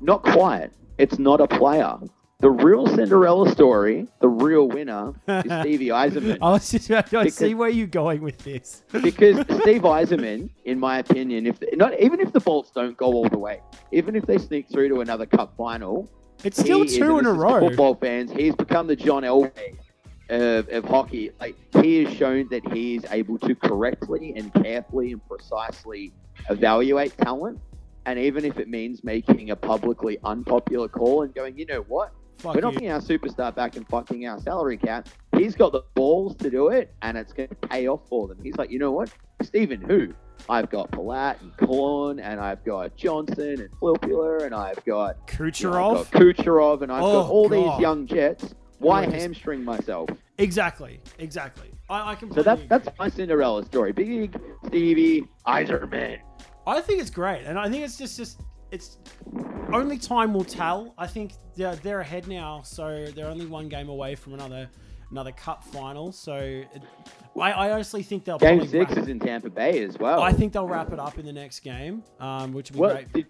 Not 0.00 0.22
quite. 0.22 0.70
It's 0.98 1.18
not 1.18 1.40
a 1.40 1.46
player. 1.46 1.96
The 2.40 2.50
real 2.50 2.86
Cinderella 2.86 3.50
story, 3.50 4.08
the 4.20 4.28
real 4.28 4.66
winner, 4.66 5.12
is 5.28 5.44
Stevie 5.60 5.88
Yzerman. 5.88 6.38
I 6.40 6.52
was 6.52 6.70
just 6.70 6.88
about 6.88 7.08
to 7.08 7.18
I 7.18 7.28
see 7.28 7.54
where 7.54 7.68
you're 7.68 7.86
going 7.86 8.22
with 8.22 8.38
this. 8.38 8.82
because 8.92 9.36
Steve 9.60 9.82
Yzerman, 9.82 10.48
in 10.64 10.78
my 10.80 10.98
opinion, 11.00 11.46
if 11.46 11.58
not 11.74 11.98
even 12.00 12.18
if 12.18 12.32
the 12.32 12.40
Bolts 12.40 12.70
don't 12.70 12.96
go 12.96 13.08
all 13.08 13.28
the 13.28 13.38
way, 13.38 13.60
even 13.92 14.16
if 14.16 14.24
they 14.24 14.38
sneak 14.38 14.70
through 14.70 14.88
to 14.88 15.02
another 15.02 15.26
Cup 15.26 15.52
final, 15.58 16.08
It's 16.42 16.58
still 16.58 16.82
he 16.84 16.98
two 16.98 17.18
in 17.18 17.26
a 17.26 17.28
this 17.28 17.32
is 17.32 17.36
for 17.36 17.42
row. 17.42 17.60
Football 17.60 17.94
fans, 17.96 18.32
he's 18.32 18.54
become 18.54 18.86
the 18.86 18.96
John 18.96 19.22
Elway 19.22 19.76
of, 20.30 20.66
of 20.70 20.84
hockey. 20.86 21.32
Like 21.40 21.56
he 21.82 22.04
has 22.04 22.14
shown 22.16 22.48
that 22.50 22.66
he 22.72 22.96
is 22.96 23.04
able 23.10 23.38
to 23.40 23.54
correctly 23.54 24.32
and 24.34 24.50
carefully 24.54 25.12
and 25.12 25.28
precisely 25.28 26.14
evaluate 26.48 27.14
talent. 27.18 27.60
And 28.06 28.18
even 28.18 28.46
if 28.46 28.58
it 28.58 28.66
means 28.66 29.04
making 29.04 29.50
a 29.50 29.56
publicly 29.56 30.16
unpopular 30.24 30.88
call 30.88 31.22
and 31.22 31.34
going, 31.34 31.58
you 31.58 31.66
know 31.66 31.82
what? 31.82 32.14
Fuck 32.40 32.54
We're 32.54 32.60
you. 32.60 32.72
knocking 32.72 32.90
our 32.90 33.00
superstar 33.00 33.54
back 33.54 33.76
and 33.76 33.86
fucking 33.88 34.26
our 34.26 34.40
salary 34.40 34.78
cap. 34.78 35.08
He's 35.36 35.54
got 35.54 35.72
the 35.72 35.82
balls 35.94 36.34
to 36.36 36.48
do 36.50 36.68
it, 36.68 36.94
and 37.02 37.18
it's 37.18 37.32
going 37.34 37.50
to 37.50 37.54
pay 37.54 37.86
off 37.86 38.08
for 38.08 38.28
them. 38.28 38.38
He's 38.42 38.56
like, 38.56 38.70
you 38.70 38.78
know 38.78 38.92
what? 38.92 39.10
Stephen, 39.42 39.80
who? 39.82 40.14
I've 40.48 40.70
got 40.70 40.90
Palat 40.90 41.40
and 41.42 41.54
Killorn, 41.58 42.18
and 42.22 42.40
I've 42.40 42.64
got 42.64 42.96
Johnson 42.96 43.60
and 43.60 43.70
Filppula, 43.72 44.44
and 44.46 44.54
I've 44.54 44.82
got, 44.86 45.16
you 45.38 45.44
know, 45.44 45.50
Kucherov. 45.50 45.98
I've 46.00 46.10
got 46.10 46.20
Kucherov, 46.22 46.82
and 46.82 46.90
I've 46.90 47.02
Oh, 47.02 47.22
got 47.22 47.30
all 47.30 47.48
God. 47.48 47.56
these 47.74 47.80
young 47.82 48.06
Jets. 48.06 48.54
Why 48.78 49.04
hamstring 49.04 49.62
myself? 49.62 50.08
Exactly. 50.38 51.00
Exactly. 51.18 51.70
I, 51.90 52.12
I 52.12 52.14
So 52.14 52.20
completely. 52.20 52.42
that's 52.44 52.62
agree. 52.62 52.68
that's 52.84 52.98
my 52.98 53.08
Cinderella 53.10 53.66
story. 53.66 53.92
Big 53.92 54.34
Stevie, 54.66 55.24
Yzerman. 55.46 56.18
I 56.66 56.80
think 56.80 57.00
it's 57.02 57.10
great, 57.10 57.42
and 57.44 57.58
I 57.58 57.68
think 57.68 57.84
it's 57.84 57.98
just 57.98 58.16
just 58.16 58.40
it's 58.70 58.98
only 59.72 59.98
time 59.98 60.34
will 60.34 60.44
tell. 60.44 60.94
I 60.98 61.06
think 61.06 61.32
they're 61.56 61.76
they're 61.76 62.00
ahead 62.00 62.28
now, 62.28 62.62
so 62.62 63.06
they're 63.14 63.28
only 63.28 63.46
one 63.46 63.68
game 63.68 63.88
away 63.88 64.14
from 64.14 64.34
another 64.34 64.68
another 65.10 65.32
cup 65.32 65.64
final. 65.64 66.12
So 66.12 66.36
it, 66.36 66.82
I, 67.38 67.52
I 67.52 67.70
honestly 67.72 68.02
think 68.02 68.24
they'll 68.24 68.38
Game 68.38 68.58
probably 68.58 68.68
six 68.86 68.96
is 68.96 69.08
in 69.08 69.18
Tampa 69.18 69.50
Bay 69.50 69.82
as 69.82 69.98
well. 69.98 70.22
I 70.22 70.32
think 70.32 70.52
they'll 70.52 70.68
wrap 70.68 70.92
it 70.92 70.98
up 70.98 71.18
in 71.18 71.26
the 71.26 71.32
next 71.32 71.60
game, 71.60 72.02
um, 72.20 72.52
which 72.52 72.70
would 72.70 72.74
be 72.76 72.80
Well, 72.80 72.94
great. 72.94 73.12
did, 73.12 73.26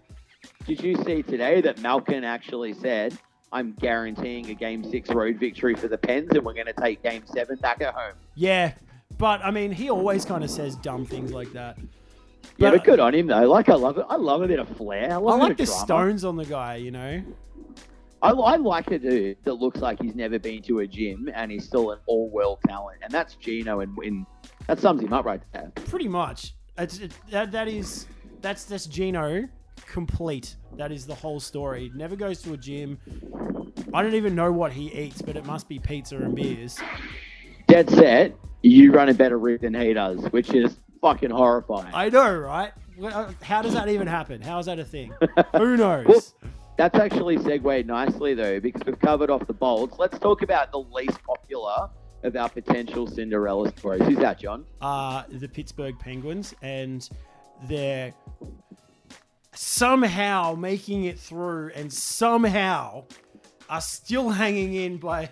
did 0.65 0.83
you 0.83 0.95
see 1.03 1.23
today 1.23 1.61
that 1.61 1.79
Malkin 1.79 2.23
actually 2.23 2.73
said, 2.73 3.17
"I'm 3.51 3.73
guaranteeing 3.73 4.49
a 4.49 4.53
Game 4.53 4.83
Six 4.83 5.09
road 5.09 5.37
victory 5.37 5.75
for 5.75 5.87
the 5.87 5.97
Pens, 5.97 6.29
and 6.31 6.43
we're 6.43 6.53
going 6.53 6.67
to 6.67 6.73
take 6.73 7.01
Game 7.03 7.23
Seven 7.25 7.57
back 7.57 7.81
at 7.81 7.93
home." 7.93 8.13
Yeah, 8.35 8.73
but 9.17 9.43
I 9.43 9.51
mean, 9.51 9.71
he 9.71 9.89
always 9.89 10.23
kind 10.25 10.43
of 10.43 10.49
says 10.51 10.75
dumb 10.75 11.05
things 11.05 11.31
like 11.33 11.51
that. 11.53 11.77
Yeah, 12.57 12.69
But- 12.71 12.77
but 12.77 12.83
good 12.85 12.99
on 12.99 13.13
him 13.15 13.27
though. 13.27 13.49
Like 13.49 13.69
I 13.69 13.75
love 13.75 13.97
it. 13.97 14.05
I 14.09 14.15
love 14.15 14.41
a 14.41 14.47
bit 14.47 14.59
of 14.59 14.67
flair. 14.77 15.11
I 15.11 15.15
I 15.15 15.17
like 15.17 15.57
the 15.57 15.65
drama. 15.65 15.81
stones 15.85 16.23
on 16.25 16.35
the 16.35 16.45
guy, 16.45 16.75
you 16.75 16.91
know. 16.91 17.21
I, 18.23 18.29
I 18.29 18.55
like 18.57 18.91
a 18.91 18.99
dude 18.99 19.37
that 19.45 19.55
looks 19.55 19.79
like 19.79 19.99
he's 19.99 20.13
never 20.13 20.37
been 20.37 20.61
to 20.63 20.79
a 20.79 20.87
gym 20.87 21.27
and 21.33 21.49
he's 21.51 21.65
still 21.65 21.89
an 21.91 21.97
all-world 22.05 22.59
talent, 22.67 22.99
and 23.01 23.11
that's 23.11 23.33
Geno. 23.35 23.79
And, 23.79 23.97
and 23.97 24.27
that 24.67 24.79
sums 24.79 25.01
him 25.01 25.11
up 25.11 25.25
right 25.25 25.41
there. 25.53 25.71
Pretty 25.73 26.07
much. 26.07 26.53
It's, 26.77 26.99
it, 26.99 27.11
that 27.31 27.51
that 27.51 27.67
is 27.67 28.05
that's 28.41 28.65
that's 28.65 28.85
Geno 28.85 29.47
complete. 29.87 30.55
That 30.77 30.91
is 30.91 31.07
the 31.07 31.15
whole 31.15 31.39
story. 31.39 31.91
Never 31.95 32.15
goes 32.15 32.41
to 32.43 32.53
a 32.53 32.57
gym. 32.57 32.99
I 33.93 34.03
don't 34.03 34.13
even 34.13 34.35
know 34.35 34.51
what 34.51 34.71
he 34.71 34.93
eats, 34.93 35.21
but 35.21 35.35
it 35.35 35.45
must 35.45 35.67
be 35.67 35.79
pizza 35.79 36.17
and 36.17 36.35
beers. 36.35 36.79
Dead 37.67 37.89
set. 37.89 38.35
You 38.61 38.91
run 38.91 39.09
a 39.09 39.13
better 39.15 39.39
route 39.39 39.61
than 39.61 39.73
he 39.73 39.93
does, 39.93 40.23
which 40.31 40.53
is 40.53 40.79
fucking 41.01 41.31
horrifying. 41.31 41.93
I 41.93 42.09
know, 42.09 42.33
right? 42.37 42.71
Uh, 43.01 43.31
How 43.41 43.61
does 43.61 43.73
that 43.73 43.89
even 43.89 44.07
happen? 44.07 44.41
How 44.41 44.59
is 44.59 44.67
that 44.67 44.79
a 44.79 44.85
thing? 44.85 45.13
Who 45.57 45.75
knows? 45.77 46.05
Well, 46.07 46.21
That's 46.77 46.97
actually 46.99 47.37
segued 47.39 47.87
nicely 47.87 48.33
though, 48.33 48.59
because 48.59 48.81
we've 48.85 48.99
covered 48.99 49.29
off 49.29 49.45
the 49.47 49.53
bolts. 49.53 49.97
Let's 49.97 50.19
talk 50.19 50.41
about 50.43 50.71
the 50.71 50.79
least 50.79 51.17
popular 51.23 51.89
of 52.23 52.35
our 52.35 52.49
potential 52.49 53.07
Cinderella 53.07 53.71
stories. 53.77 54.03
Who's 54.03 54.19
that, 54.19 54.39
John? 54.39 54.65
uh, 54.81 55.23
the 55.29 55.47
Pittsburgh 55.47 55.97
Penguins, 55.97 56.53
and 56.61 57.09
they're 57.63 58.13
somehow 59.53 60.55
making 60.55 61.05
it 61.05 61.19
through, 61.19 61.71
and 61.75 61.91
somehow 61.91 63.03
are 63.69 63.81
still 63.81 64.29
hanging 64.29 64.73
in 64.75 64.97
by 64.97 65.29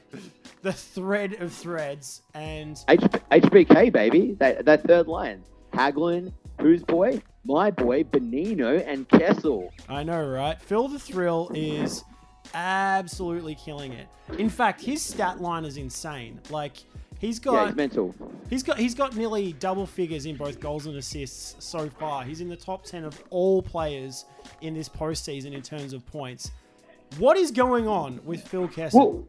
the 0.62 0.74
thread 0.74 1.34
of 1.42 1.52
threads. 1.54 2.22
And 2.34 2.78
H- 2.90 3.00
HBK, 3.02 3.92
baby. 3.92 4.36
That, 4.40 4.66
that 4.66 4.84
third 4.84 5.08
line. 5.08 5.44
Hagelin, 5.80 6.34
whose 6.60 6.84
boy? 6.84 7.22
My 7.46 7.72
boy, 7.72 8.04
Bonino 8.04 8.86
and 8.86 9.08
Kessel. 9.08 9.72
I 9.88 10.04
know, 10.04 10.28
right? 10.28 10.62
Phil 10.62 10.90
the 10.90 11.00
Thrill 11.00 11.50
is 11.56 12.04
absolutely 12.54 13.56
killing 13.56 13.94
it. 13.94 14.08
In 14.38 14.50
fact, 14.50 14.82
his 14.82 15.02
stat 15.02 15.40
line 15.40 15.64
is 15.64 15.78
insane. 15.78 16.42
Like 16.50 16.74
he's 17.20 17.38
Yeah, 17.38 17.52
got 17.52 17.68
he's 17.68 17.76
mental. 17.78 18.14
He's 18.50 18.62
got 18.62 18.78
he's 18.78 18.94
got 18.94 19.16
nearly 19.16 19.54
double 19.54 19.86
figures 19.86 20.26
in 20.26 20.36
both 20.36 20.60
goals 20.60 20.86
and 20.86 20.98
assists 20.98 21.56
so 21.66 21.90
far. 21.90 22.24
He's 22.24 22.42
in 22.42 22.50
the 22.50 22.58
top 22.58 22.84
ten 22.84 23.06
of 23.06 23.24
all 23.30 23.62
players 23.62 24.26
in 24.60 24.74
this 24.74 24.90
postseason 24.90 25.54
in 25.54 25.62
terms 25.62 25.94
of 25.94 26.06
points. 26.06 26.52
What 27.20 27.38
is 27.38 27.52
going 27.52 27.88
on 27.88 28.20
with 28.26 28.46
Phil 28.46 28.68
Kessel? 28.68 29.00
Well, 29.00 29.28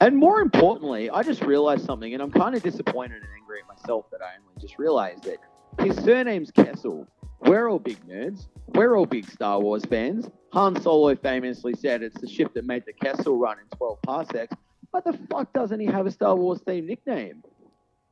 and 0.00 0.16
more 0.16 0.40
importantly, 0.40 1.10
I 1.10 1.24
just 1.24 1.42
realized 1.42 1.84
something, 1.84 2.14
and 2.14 2.22
I'm 2.22 2.30
kind 2.30 2.54
of 2.54 2.62
disappointed 2.62 3.16
and 3.16 3.26
angry 3.36 3.58
at 3.60 3.66
myself 3.66 4.08
that 4.12 4.20
I 4.22 4.36
only 4.36 4.60
just 4.60 4.78
realized 4.78 5.26
it. 5.26 5.40
His 5.80 5.96
surname's 6.04 6.50
Kessel. 6.50 7.06
We're 7.40 7.68
all 7.70 7.78
big 7.78 7.98
nerds. 8.06 8.46
We're 8.68 8.96
all 8.96 9.06
big 9.06 9.28
Star 9.30 9.60
Wars 9.60 9.84
fans. 9.84 10.28
Han 10.52 10.80
Solo 10.80 11.14
famously 11.16 11.74
said 11.74 12.02
it's 12.02 12.20
the 12.20 12.28
ship 12.28 12.52
that 12.54 12.66
made 12.66 12.84
the 12.86 12.92
Kessel 12.92 13.38
run 13.38 13.56
in 13.58 13.76
12 13.78 14.02
parsecs. 14.02 14.54
Why 14.90 15.00
the 15.00 15.18
fuck 15.30 15.52
doesn't 15.52 15.80
he 15.80 15.86
have 15.86 16.06
a 16.06 16.10
Star 16.10 16.34
Wars 16.36 16.60
themed 16.60 16.86
nickname? 16.86 17.42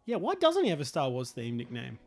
yeah, 0.07 0.17
why 0.17 0.35
doesn't 0.37 0.65
he 0.65 0.71
have 0.71 0.81
a 0.81 0.85
Star 0.85 1.11
Wars 1.11 1.33
theme 1.33 1.57
nickname? 1.59 1.99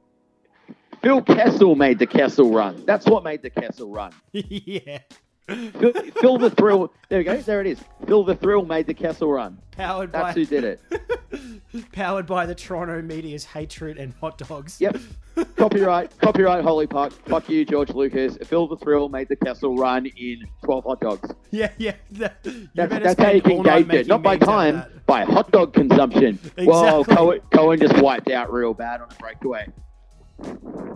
Phil 1.03 1.21
Kessel 1.21 1.75
made 1.75 1.99
the 1.99 2.07
Kessel 2.07 2.51
run. 2.51 2.83
That's 2.85 3.05
what 3.05 3.23
made 3.23 3.41
the 3.43 3.49
Kessel 3.51 3.89
run. 3.91 4.11
yeah, 4.33 4.99
Phil, 5.47 5.93
Phil 6.19 6.37
the 6.37 6.49
Thrill. 6.49 6.91
There 7.09 7.19
we 7.19 7.23
go. 7.23 7.37
There 7.37 7.61
it 7.61 7.67
is. 7.67 7.79
Phil 8.07 8.23
the 8.23 8.35
Thrill 8.35 8.65
made 8.65 8.87
the 8.87 8.93
Kessel 8.93 9.31
run. 9.31 9.59
powered 9.71 10.11
by 10.11 10.33
That's 10.33 10.35
who 10.35 10.45
did 10.45 10.63
it. 10.63 10.81
powered 11.91 12.25
by 12.25 12.45
the 12.45 12.55
Toronto 12.55 13.01
media's 13.01 13.45
hatred 13.45 13.97
and 13.97 14.13
hot 14.19 14.37
dogs. 14.37 14.79
Yep. 14.79 14.97
copyright, 15.55 16.17
copyright, 16.19 16.63
Holy 16.63 16.87
Puck. 16.87 17.13
Fuck 17.25 17.49
you, 17.49 17.65
George 17.65 17.89
Lucas. 17.89 18.37
Phil 18.43 18.67
the 18.67 18.77
Thrill 18.77 19.09
made 19.09 19.29
the 19.29 19.35
castle 19.35 19.75
run 19.77 20.05
in 20.05 20.45
12 20.63 20.83
hot 20.83 20.99
dogs. 20.99 21.31
Yeah, 21.51 21.71
yeah. 21.77 21.95
That- 22.11 22.37
you 22.43 22.67
That's, 22.75 22.91
that's 22.91 23.21
how 23.21 23.31
you 23.31 23.41
can 23.41 23.63
gauge 23.63 23.89
it. 23.89 24.07
Not 24.07 24.21
by 24.21 24.35
memes 24.35 24.47
out 24.47 24.49
of 24.49 24.83
time, 24.83 25.01
by 25.05 25.23
hot 25.23 25.51
dog 25.51 25.73
consumption. 25.73 26.39
Whoa, 26.57 27.01
Exactly. 27.01 27.15
Cohen, 27.15 27.39
Cohen 27.51 27.79
just 27.79 27.97
wiped 28.01 28.29
out 28.29 28.51
real 28.51 28.73
bad 28.73 29.01
on 29.01 29.07
a 29.11 29.15
breakaway. 29.15 29.67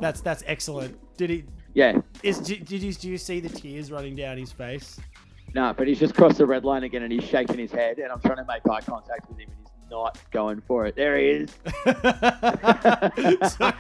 That's 0.02 0.22
that's 0.22 0.44
excellent. 0.48 0.98
Did 1.18 1.30
he? 1.30 1.46
Yeah. 1.74 2.00
Is 2.24 2.40
did 2.40 2.72
you 2.72 2.94
do 2.94 3.10
you 3.10 3.18
see 3.18 3.40
the 3.40 3.50
tears 3.50 3.92
running 3.92 4.16
down 4.16 4.38
his 4.38 4.52
face? 4.52 5.00
No, 5.54 5.74
but 5.78 5.88
he's 5.88 6.00
just 6.00 6.16
crossed 6.16 6.38
the 6.38 6.46
red 6.46 6.66
line 6.66 6.84
again 6.84 7.04
and 7.04 7.12
he's 7.14 7.24
shaking 7.24 7.58
his 7.58 7.72
head 7.72 8.00
and 8.00 8.12
I'm 8.12 8.20
trying 8.20 8.38
to 8.38 8.46
make 8.46 8.68
eye 8.70 8.82
contact 8.82 9.30
with 9.30 9.40
him 9.40 9.50
and 9.58 9.65
not 9.90 10.18
going 10.32 10.62
for 10.62 10.86
it. 10.86 10.96
There 10.96 11.18
he 11.18 11.26
is. 11.28 11.50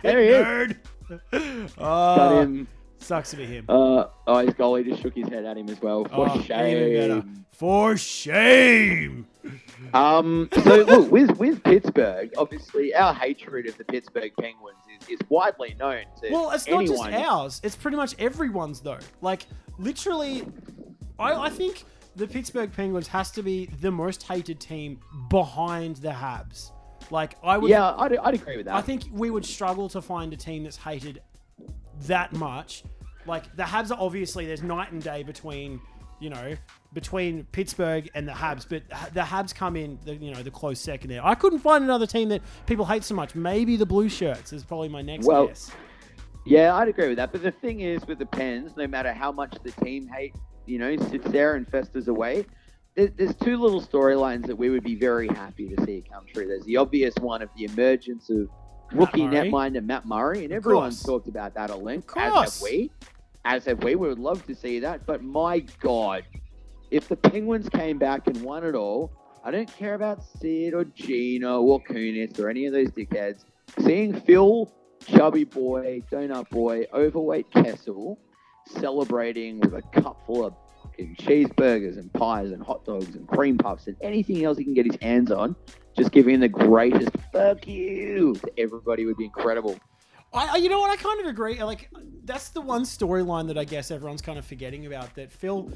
There 0.04 0.22
he 0.22 0.30
is. 0.30 0.44
nerd. 0.44 0.78
Got 1.32 1.72
Oh, 1.78 2.40
him. 2.42 2.68
sucks 3.00 3.32
to 3.32 3.38
be 3.38 3.46
him. 3.46 3.66
Uh, 3.70 4.06
oh, 4.28 4.38
his 4.40 4.54
goalie 4.56 4.86
just 4.86 5.02
shook 5.02 5.16
his 5.16 5.28
head 5.30 5.46
at 5.46 5.58
him 5.58 5.70
as 5.70 5.82
well. 5.82 6.06
For 6.06 6.30
Oh, 6.30 6.42
shame. 6.42 7.46
For 7.52 7.96
shame. 7.98 9.28
Um, 9.94 10.50
so 10.64 10.76
look, 10.88 11.12
with 11.12 11.38
with 11.38 11.64
Pittsburgh, 11.64 12.32
obviously 12.38 12.96
our 12.96 13.14
hatred 13.14 13.68
of 13.68 13.78
the 13.78 13.84
Pittsburgh 13.86 14.32
Penguins 14.40 14.80
is, 15.02 15.08
is 15.10 15.20
widely 15.30 15.76
known 15.80 16.04
to 16.22 16.32
Well, 16.32 16.52
it's 16.52 16.68
not 16.68 16.86
just 16.86 17.04
ours. 17.04 17.62
It's 17.64 17.76
pretty 17.76 17.98
much 17.98 18.16
everyone's 18.20 18.82
though. 18.82 18.98
Like 19.22 19.46
literally, 19.78 20.48
I, 21.20 21.34
I 21.34 21.50
think 21.50 21.84
the 22.16 22.28
Pittsburgh 22.28 22.72
Penguins 22.72 23.08
has 23.08 23.32
to 23.32 23.44
be 23.44 23.68
the 23.82 23.92
most 23.92 24.24
hated 24.24 24.60
team 24.60 25.00
behind 25.30 25.98
the 25.98 26.10
Habs. 26.10 26.72
Like 27.12 27.38
I 27.44 27.58
would. 27.58 27.70
Yeah, 27.70 27.94
I'd, 27.96 28.18
I'd 28.18 28.34
agree 28.34 28.58
with 28.58 28.66
that. 28.66 28.76
I 28.76 28.82
think 28.82 29.04
we 29.12 29.30
would 29.30 29.46
struggle 29.46 29.90
to 29.90 30.02
find 30.02 30.34
a 30.34 30.38
team 30.38 30.64
that's 30.64 30.78
hated 30.78 31.22
that 32.04 32.34
much. 32.34 32.84
Like 33.26 33.56
the 33.56 33.64
Habs 33.64 33.92
are 33.92 34.00
obviously 34.00 34.46
there's 34.46 34.64
night 34.64 34.92
and 34.92 35.02
day 35.02 35.24
between 35.24 35.80
you 36.20 36.30
know 36.30 36.56
between 36.94 37.44
Pittsburgh 37.52 38.10
and 38.16 38.28
the 38.28 38.32
Habs, 38.32 38.66
but 38.68 38.84
the 39.14 39.22
Habs 39.22 39.54
come 39.54 39.76
in 39.76 40.00
the 40.04 40.16
you 40.16 40.34
know 40.34 40.42
the 40.42 40.52
close 40.52 40.80
second 40.80 41.10
there. 41.10 41.24
I 41.26 41.36
couldn't 41.36 41.60
find 41.60 41.84
another 41.84 42.08
team 42.08 42.30
that 42.30 42.42
people 42.66 42.86
hate 42.86 43.04
so 43.04 43.16
much. 43.16 43.36
Maybe 43.36 43.78
the 43.78 43.86
Blue 43.86 44.10
Shirts 44.10 44.54
is 44.54 44.64
probably 44.64 44.90
my 44.90 45.02
next 45.02 45.28
Well, 45.28 45.48
guess. 45.48 45.72
Yeah, 46.46 46.76
I'd 46.76 46.88
agree 46.88 47.08
with 47.08 47.18
that. 47.18 47.32
But 47.32 47.42
the 47.42 47.52
thing 47.52 47.82
is, 47.82 48.06
with 48.06 48.20
the 48.20 48.26
Pens, 48.26 48.78
no 48.78 48.88
matter 48.88 49.12
how 49.14 49.32
much 49.32 49.56
the 49.64 49.72
team 49.84 50.08
hate, 50.08 50.36
you 50.66 50.80
know, 50.80 50.96
sits 50.98 51.28
there 51.30 51.56
and 51.56 51.68
festers 51.68 52.08
away, 52.08 52.46
there, 52.96 53.08
there's 53.08 53.36
two 53.36 53.58
little 53.58 53.82
storylines 53.82 54.46
that 54.48 54.56
we 54.56 54.70
would 54.70 54.84
be 54.84 54.96
very 54.96 55.28
happy 55.28 55.68
to 55.70 55.86
see 55.86 56.04
come 56.10 56.26
true. 56.34 56.48
There's 56.48 56.66
the 56.66 56.78
obvious 56.78 57.14
one 57.20 57.42
of 57.42 57.50
the 57.58 57.66
emergence 57.66 58.30
of 58.30 58.50
rookie 58.94 59.22
netminder 59.22 59.84
Matt 59.84 60.06
Murray, 60.06 60.44
and 60.44 60.54
everyone's 60.54 61.02
talked 61.04 61.28
about 61.28 61.54
that 61.56 61.70
at 61.70 61.84
length, 61.84 62.12
as 62.16 62.34
have 62.34 62.62
we. 62.62 62.92
As 63.44 63.66
have 63.66 63.84
we. 63.84 63.96
We 63.96 64.08
would 64.08 64.20
love 64.20 64.46
to 64.48 64.56
see 64.56 64.80
that. 64.80 65.06
But 65.06 65.24
my 65.24 65.60
God, 65.80 66.24
if 66.92 67.08
the 67.08 67.16
Penguins 67.16 67.70
came 67.70 67.98
back 67.98 68.28
and 68.28 68.42
won 68.42 68.64
it 68.64 68.76
all, 68.76 69.12
I 69.44 69.52
don't 69.52 69.72
care 69.78 69.94
about 69.94 70.24
Sid 70.24 70.74
or 70.74 70.86
Geno 70.86 71.62
or 71.62 71.84
Kunitz 71.84 72.40
or 72.40 72.50
any 72.50 72.66
of 72.66 72.74
those 72.74 72.90
dickheads. 72.90 73.46
Seeing 73.80 74.20
Phil, 74.22 74.72
chubby 75.06 75.44
boy, 75.44 76.02
donut 76.12 76.50
boy, 76.50 76.86
overweight 76.94 77.52
Kessel, 77.52 78.18
celebrating 78.68 79.60
with 79.60 79.74
a 79.74 79.82
cup 80.00 80.22
full 80.26 80.46
of 80.46 80.54
fucking 80.84 81.16
cheeseburgers 81.20 81.98
and 81.98 82.12
pies 82.14 82.52
and 82.52 82.64
hot 82.64 82.86
dogs 82.86 83.16
and 83.16 83.28
cream 83.28 83.58
puffs 83.58 83.88
and 83.88 83.96
anything 84.02 84.44
else 84.44 84.58
he 84.58 84.64
can 84.64 84.74
get 84.74 84.86
his 84.86 84.98
hands 85.02 85.32
on, 85.32 85.56
just 85.98 86.12
giving 86.12 86.40
the 86.40 86.50
greatest 86.50 87.10
fuck 87.32 87.68
you 87.68 88.36
to 88.36 88.52
everybody 88.60 89.06
would 89.06 89.18
be 89.18 89.26
incredible. 89.26 89.78
I, 90.36 90.58
you 90.58 90.70
know 90.70 90.80
what? 90.80 90.92
I 90.92 90.96
kind 91.01 91.20
of 91.22 91.27
agree. 91.27 91.62
Like, 91.63 91.89
that's 92.25 92.50
the 92.50 92.62
one 92.62 92.84
storyline 92.84 93.48
that 93.48 93.58
I 93.58 93.63
guess 93.63 93.92
everyone's 93.92 94.22
kind 94.22 94.38
of 94.38 94.46
forgetting 94.46 94.86
about. 94.86 95.15
That 95.15 95.32
Phil, 95.32 95.70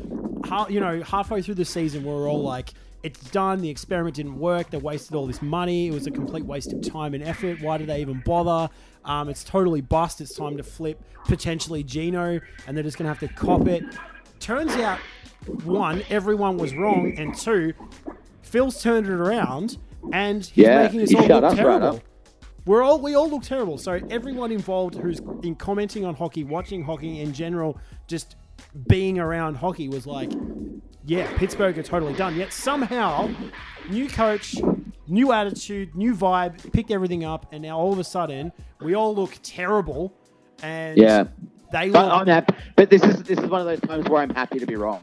you 0.70 0.80
know, 0.80 1.02
halfway 1.04 1.42
through 1.42 1.56
the 1.56 1.66
season, 1.66 2.04
we 2.04 2.10
are 2.12 2.28
all 2.28 2.42
like, 2.42 2.74
"It's 3.04 3.20
done. 3.32 3.62
The 3.62 3.70
experiment 3.70 4.16
didn't 4.16 4.40
work. 4.40 4.70
They 4.70 4.78
wasted 4.78 5.16
all 5.16 5.28
this 5.28 5.42
money. 5.42 5.88
It 5.88 5.94
was 5.94 6.08
a 6.08 6.12
complete 6.12 6.46
waste 6.46 6.74
of 6.74 6.82
time 6.82 7.14
and 7.14 7.24
effort. 7.24 7.62
Why 7.62 7.78
did 7.78 7.88
they 7.88 8.02
even 8.02 8.22
bother? 8.26 8.70
Um, 9.06 9.30
it's 9.30 9.44
totally 9.44 9.82
bust. 9.82 10.22
It's 10.22 10.36
time 10.36 10.58
to 10.58 10.64
flip 10.64 11.02
potentially 11.26 11.84
Geno, 11.84 12.40
and 12.68 12.76
they're 12.76 12.84
just 12.84 12.98
gonna 12.98 13.10
have 13.10 13.20
to 13.20 13.28
cop 13.30 13.68
it." 13.68 13.84
Turns 14.40 14.72
out, 14.74 15.00
one, 15.64 16.04
everyone 16.10 16.58
was 16.58 16.74
wrong, 16.74 17.14
and 17.18 17.36
two, 17.36 17.74
Phil's 18.42 18.82
turned 18.82 19.06
it 19.08 19.12
around, 19.12 19.78
and 20.12 20.46
he's 20.46 20.58
Yeah, 20.66 20.84
making 20.84 21.02
us 21.02 21.14
all 21.14 21.28
look 21.28 21.56
terrible. 21.56 22.02
We're 22.70 22.84
all 22.84 23.00
we 23.00 23.16
all 23.16 23.28
look 23.28 23.42
terrible. 23.42 23.80
So 23.80 24.00
everyone 24.12 24.52
involved 24.52 24.94
who's 24.94 25.22
in 25.42 25.56
commenting 25.56 26.06
on 26.06 26.14
hockey, 26.14 26.44
watching 26.44 26.84
hockey 26.84 27.20
in 27.20 27.34
general, 27.34 27.80
just 28.06 28.36
being 28.86 29.18
around 29.18 29.56
hockey 29.56 29.90
was 29.90 30.06
like, 30.06 30.32
yeah, 31.04 31.36
Pittsburgh 31.38 31.80
are 31.80 31.82
totally 31.82 32.14
done. 32.14 32.36
Yet 32.36 32.54
somehow, 32.54 33.32
new 33.90 34.08
coach, 34.08 34.56
new 35.08 35.32
attitude, 35.32 35.96
new 35.96 36.14
vibe, 36.14 36.72
picked 36.72 36.92
everything 36.92 37.24
up, 37.24 37.48
and 37.52 37.64
now 37.64 37.76
all 37.76 37.92
of 37.92 37.98
a 37.98 38.04
sudden 38.04 38.52
we 38.82 38.94
all 38.94 39.16
look 39.16 39.36
terrible. 39.42 40.14
And 40.62 40.96
Yeah. 40.96 41.24
they 41.72 41.90
But 41.90 42.06
look, 42.06 42.22
I'm 42.22 42.28
happy. 42.28 42.54
But 42.76 42.92
this 42.92 43.02
is 43.02 43.24
this 43.24 43.40
is 43.40 43.48
one 43.48 43.62
of 43.62 43.66
those 43.66 43.80
times 43.80 44.08
where 44.08 44.22
I'm 44.22 44.30
happy 44.36 44.60
to 44.60 44.68
be 44.68 44.76
wrong. 44.76 45.02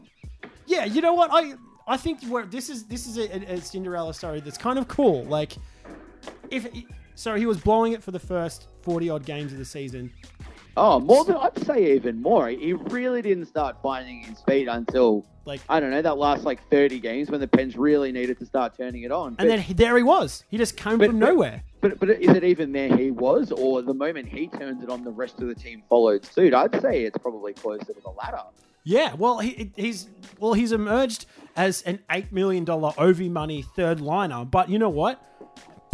yeah, 0.67 0.85
you 0.85 1.01
know 1.01 1.13
what? 1.13 1.31
I 1.33 1.55
I 1.85 1.97
think 1.97 2.23
where 2.29 2.45
this 2.45 2.69
is 2.69 2.85
this 2.85 3.07
is 3.07 3.17
a, 3.17 3.55
a 3.55 3.59
Cinderella 3.59 4.13
story 4.13 4.39
that's 4.39 4.57
kind 4.57 4.79
of 4.79 4.87
cool. 4.87 5.25
Like, 5.25 5.57
if 6.49 6.65
so, 7.17 7.35
he 7.35 7.45
was 7.45 7.57
blowing 7.59 7.93
it 7.93 8.03
for 8.03 8.11
the 8.11 8.19
first 8.19 8.67
forty 8.81 9.09
odd 9.09 9.25
games 9.25 9.51
of 9.51 9.57
the 9.57 9.65
season. 9.65 10.11
Oh, 10.79 10.99
more 10.99 11.25
than 11.25 11.35
I'd 11.37 11.57
say 11.65 11.95
even 11.95 12.21
more. 12.21 12.49
He 12.49 12.73
really 12.73 13.23
didn't 13.23 13.47
start 13.47 13.77
finding 13.81 14.21
his 14.21 14.39
feet 14.41 14.67
until 14.67 15.25
Like, 15.45 15.61
I 15.69 15.79
don't 15.79 15.89
know 15.89 16.01
that 16.03 16.17
last 16.19 16.43
like 16.43 16.59
30 16.69 16.99
games 16.99 17.31
when 17.31 17.39
the 17.39 17.47
Pens 17.47 17.75
really 17.75 18.11
needed 18.11 18.37
to 18.39 18.45
start 18.45 18.77
turning 18.77 19.01
it 19.03 19.11
on. 19.11 19.35
and 19.39 19.49
then 19.49 19.59
he, 19.59 19.73
there 19.73 19.95
he 19.97 20.03
was. 20.03 20.43
He 20.49 20.57
just 20.57 20.77
came 20.77 20.97
But- 20.99 21.07
from 21.07 21.19
but- 21.19 21.25
nowhere. 21.29 21.63
But 21.81 21.99
but 21.99 22.09
is 22.09 22.29
it 22.35 22.43
even 22.43 22.71
there 22.73 22.95
he 22.95 23.11
was, 23.11 23.51
or 23.51 23.81
the 23.81 23.93
moment 23.93 24.27
he 24.29 24.47
turns 24.47 24.83
it 24.83 24.89
on, 24.89 25.03
the 25.03 25.11
rest 25.11 25.39
of 25.41 25.47
the 25.47 25.55
team 25.55 25.81
followed 25.89 26.25
suit? 26.25 26.53
I'd 26.53 26.79
say 26.81 27.05
it's 27.05 27.17
probably 27.19 27.53
closer 27.53 27.85
to 27.93 28.01
the 28.03 28.09
latter. 28.09 28.41
Yeah, 28.83 29.13
well, 29.15 29.39
he, 29.39 29.71
he's 29.75 30.09
well, 30.39 30.53
he's 30.53 30.71
emerged 30.71 31.25
as 31.55 31.81
an 31.83 31.99
eight 32.11 32.31
million 32.31 32.65
dollar 32.65 32.93
OV 32.97 33.21
money 33.21 33.61
third 33.61 33.99
liner. 34.01 34.43
But 34.43 34.69
you 34.69 34.79
know 34.79 34.89
what? 34.89 35.23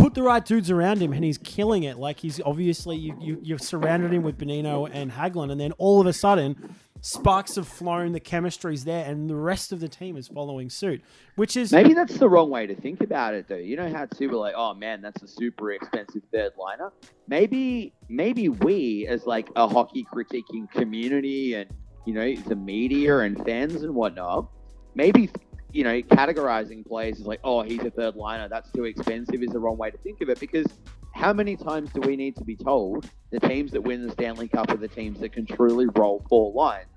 Put 0.03 0.15
the 0.15 0.23
right 0.23 0.43
dudes 0.43 0.69
around 0.69 1.01
him, 1.01 1.13
and 1.13 1.23
he's 1.23 1.37
killing 1.37 1.83
it. 1.83 1.97
Like 1.97 2.19
he's 2.19 2.41
obviously 2.41 2.97
you, 2.97 3.15
you 3.21 3.39
you've 3.41 3.61
surrounded 3.61 4.11
him 4.11 4.21
with 4.21 4.37
Bonino 4.37 4.89
and 4.91 5.09
Hagelin, 5.09 5.49
and 5.49 5.61
then 5.61 5.71
all 5.77 6.01
of 6.01 6.07
a 6.07 6.11
sudden, 6.11 6.75
sparks 6.99 7.55
have 7.55 7.69
flown. 7.69 8.11
The 8.11 8.19
chemistry's 8.19 8.83
there, 8.83 9.09
and 9.09 9.29
the 9.29 9.35
rest 9.37 9.71
of 9.71 9.79
the 9.79 9.87
team 9.87 10.17
is 10.17 10.27
following 10.27 10.69
suit. 10.69 11.01
Which 11.37 11.55
is 11.55 11.71
Maybe 11.71 11.93
that's 11.93 12.17
the 12.17 12.27
wrong 12.27 12.49
way 12.49 12.67
to 12.67 12.75
think 12.75 12.99
about 12.99 13.33
it, 13.33 13.47
though. 13.47 13.55
You 13.55 13.77
know 13.77 13.89
how 13.93 14.05
we're 14.19 14.31
like, 14.33 14.55
oh 14.57 14.73
man, 14.73 15.01
that's 15.01 15.23
a 15.23 15.27
super 15.27 15.71
expensive 15.71 16.23
third 16.33 16.51
liner. 16.59 16.91
Maybe 17.29 17.93
maybe 18.09 18.49
we, 18.49 19.07
as 19.07 19.25
like 19.25 19.47
a 19.55 19.69
hockey 19.69 20.05
critiquing 20.13 20.69
community, 20.69 21.53
and 21.53 21.69
you 22.05 22.13
know 22.13 22.35
the 22.35 22.57
media 22.57 23.19
and 23.19 23.41
fans 23.45 23.83
and 23.83 23.95
whatnot, 23.95 24.49
maybe 24.95 25.29
you 25.73 25.83
know 25.83 26.01
categorizing 26.03 26.85
players 26.85 27.19
is 27.19 27.25
like, 27.25 27.39
oh, 27.43 27.61
he's 27.63 27.81
a 27.81 27.89
third 27.91 28.15
liner, 28.15 28.47
that's 28.47 28.71
too 28.71 28.85
expensive, 28.85 29.41
is 29.41 29.49
the 29.49 29.59
wrong 29.59 29.77
way 29.77 29.91
to 29.91 29.97
think 29.97 30.21
of 30.21 30.29
it. 30.29 30.39
Because 30.39 30.67
how 31.13 31.33
many 31.33 31.55
times 31.55 31.91
do 31.93 32.01
we 32.01 32.15
need 32.15 32.35
to 32.37 32.43
be 32.43 32.55
told 32.55 33.09
the 33.31 33.39
teams 33.39 33.71
that 33.71 33.81
win 33.81 34.05
the 34.05 34.11
Stanley 34.11 34.47
Cup 34.47 34.69
are 34.71 34.77
the 34.77 34.87
teams 34.87 35.19
that 35.19 35.33
can 35.33 35.45
truly 35.45 35.87
roll 35.95 36.25
four 36.29 36.51
lines? 36.53 36.87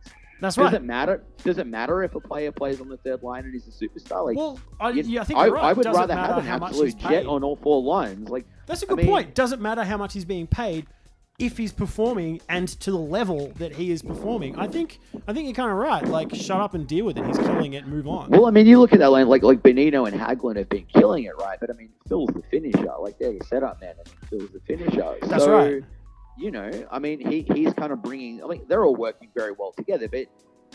that's 0.40 0.58
right. 0.58 0.64
Does 0.64 0.74
it 0.74 0.82
matter? 0.84 1.24
Does 1.44 1.58
it 1.58 1.66
matter 1.66 2.02
if 2.02 2.14
a 2.14 2.20
player 2.20 2.52
plays 2.52 2.80
on 2.80 2.88
the 2.88 2.98
third 2.98 3.22
line 3.22 3.44
and 3.44 3.52
he's 3.54 3.66
a 3.66 3.70
superstar? 3.70 4.24
Like, 4.26 4.36
Well, 4.36 4.60
I, 4.78 4.90
yeah, 4.90 5.22
I 5.22 5.24
think 5.24 5.38
I, 5.38 5.48
right. 5.48 5.64
I 5.64 5.72
would 5.72 5.86
rather 5.86 6.14
have 6.14 6.38
an 6.38 6.44
how 6.44 6.58
much 6.58 6.74
he's 6.76 6.94
absolute 6.94 7.10
jet 7.10 7.26
on 7.26 7.42
all 7.42 7.56
four 7.56 7.82
lines. 7.82 8.28
Like, 8.28 8.44
That's 8.66 8.82
a 8.82 8.86
good 8.86 8.98
mean- 8.98 9.06
point. 9.06 9.34
Doesn't 9.34 9.62
matter 9.62 9.84
how 9.84 9.96
much 9.96 10.12
he's 10.12 10.26
being 10.26 10.46
paid 10.46 10.86
if 11.38 11.58
he's 11.58 11.72
performing 11.72 12.40
and 12.48 12.66
to 12.68 12.90
the 12.90 12.98
level 12.98 13.52
that 13.56 13.74
he 13.74 13.90
is 13.90 14.02
performing. 14.02 14.58
I 14.58 14.66
think 14.66 14.98
I 15.28 15.32
think 15.32 15.46
you're 15.46 15.54
kind 15.54 15.70
of 15.70 15.76
right. 15.76 16.04
Like 16.04 16.34
shut 16.34 16.60
up 16.60 16.74
and 16.74 16.86
deal 16.86 17.04
with 17.04 17.18
it. 17.18 17.26
He's 17.26 17.38
killing 17.38 17.74
it. 17.74 17.86
Move 17.86 18.08
on. 18.08 18.30
well, 18.30 18.46
I 18.46 18.50
mean, 18.50 18.66
you 18.66 18.78
look 18.78 18.92
at 18.92 19.00
that 19.00 19.10
line, 19.10 19.28
like 19.28 19.42
like 19.42 19.62
Bonino 19.62 20.10
and 20.10 20.18
Hagelin 20.18 20.56
have 20.56 20.68
been 20.68 20.86
killing 20.86 21.24
it, 21.24 21.36
right? 21.38 21.58
But 21.60 21.70
I 21.70 21.74
mean, 21.74 21.90
Phil's 22.08 22.30
the 22.32 22.42
finisher. 22.50 22.92
Like 23.00 23.18
they're 23.18 23.32
the 23.32 23.44
setup 23.44 23.80
man, 23.80 23.94
and 23.98 24.08
Phil's 24.30 24.50
the 24.50 24.60
finisher. 24.60 25.16
That's 25.22 25.44
so, 25.44 25.52
right. 25.52 25.84
You 26.38 26.50
know, 26.50 26.70
I 26.90 26.98
mean, 26.98 27.20
he 27.20 27.46
he's 27.54 27.72
kind 27.74 27.92
of 27.92 28.02
bringing. 28.02 28.42
I 28.42 28.46
mean, 28.46 28.62
they're 28.68 28.84
all 28.84 28.96
working 28.96 29.28
very 29.34 29.52
well 29.52 29.72
together, 29.72 30.08
but. 30.08 30.26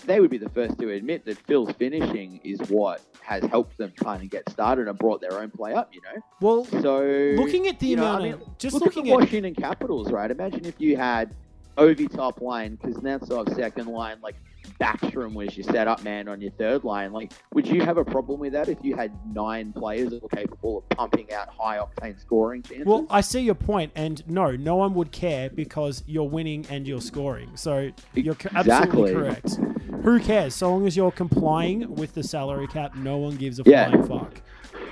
They 0.05 0.19
would 0.19 0.29
be 0.31 0.37
the 0.37 0.49
first 0.49 0.79
to 0.79 0.89
admit 0.89 1.25
that 1.25 1.37
Phil's 1.37 1.71
finishing 1.73 2.39
is 2.43 2.59
what 2.69 3.01
has 3.21 3.43
helped 3.45 3.77
them 3.77 3.93
kind 3.95 4.23
of 4.23 4.29
get 4.29 4.49
started 4.49 4.87
and 4.87 4.97
brought 4.97 5.21
their 5.21 5.39
own 5.39 5.51
play 5.51 5.73
up, 5.73 5.89
you 5.93 6.01
know? 6.01 6.21
Well, 6.41 6.65
So 6.65 7.01
looking 7.37 7.67
at 7.67 7.79
the 7.79 7.87
you 7.87 7.95
know, 7.95 8.03
amount 8.05 8.23
I 8.23 8.31
mean, 8.31 8.41
just 8.57 8.73
look 8.73 8.83
looking 8.85 9.09
at 9.09 9.13
at 9.13 9.19
Washington 9.19 9.55
Capitals, 9.55 10.11
right? 10.11 10.29
Imagine 10.29 10.65
if 10.65 10.75
you 10.79 10.97
had 10.97 11.33
Ovi 11.77 12.13
top 12.13 12.41
line, 12.41 12.77
Kuznetsov 12.77 13.55
second 13.55 13.87
line, 13.87 14.17
like 14.21 14.35
Backstrom 14.79 15.33
was 15.33 15.55
your 15.55 15.63
setup 15.65 16.03
man 16.03 16.27
on 16.27 16.41
your 16.41 16.51
third 16.51 16.83
line. 16.83 17.13
Like, 17.13 17.31
would 17.53 17.67
you 17.67 17.81
have 17.81 17.97
a 17.97 18.05
problem 18.05 18.39
with 18.39 18.53
that 18.53 18.67
if 18.69 18.77
you 18.83 18.95
had 18.95 19.11
nine 19.33 19.73
players 19.73 20.09
that 20.09 20.21
were 20.21 20.29
capable 20.29 20.79
of 20.79 20.89
pumping 20.89 21.31
out 21.33 21.49
high 21.49 21.77
octane 21.77 22.19
scoring 22.19 22.63
chances? 22.63 22.85
Well, 22.85 23.05
I 23.09 23.21
see 23.21 23.41
your 23.41 23.55
point, 23.55 23.91
and 23.95 24.27
no, 24.27 24.51
no 24.55 24.75
one 24.75 24.93
would 24.95 25.11
care 25.11 25.49
because 25.49 26.03
you're 26.07 26.27
winning 26.27 26.65
and 26.69 26.87
you're 26.87 27.01
scoring. 27.01 27.51
So 27.55 27.91
you're 28.13 28.35
co- 28.35 28.49
absolutely 28.55 29.13
correct. 29.13 29.59
Who 30.03 30.19
cares? 30.19 30.55
So 30.55 30.69
long 30.71 30.87
as 30.87 30.97
you're 30.97 31.11
complying 31.11 31.93
with 31.95 32.13
the 32.13 32.23
salary 32.23 32.67
cap, 32.67 32.95
no 32.95 33.17
one 33.17 33.35
gives 33.35 33.59
a 33.59 33.63
Yeah. 33.65 33.89
flying 33.89 34.07
fuck. 34.07 34.41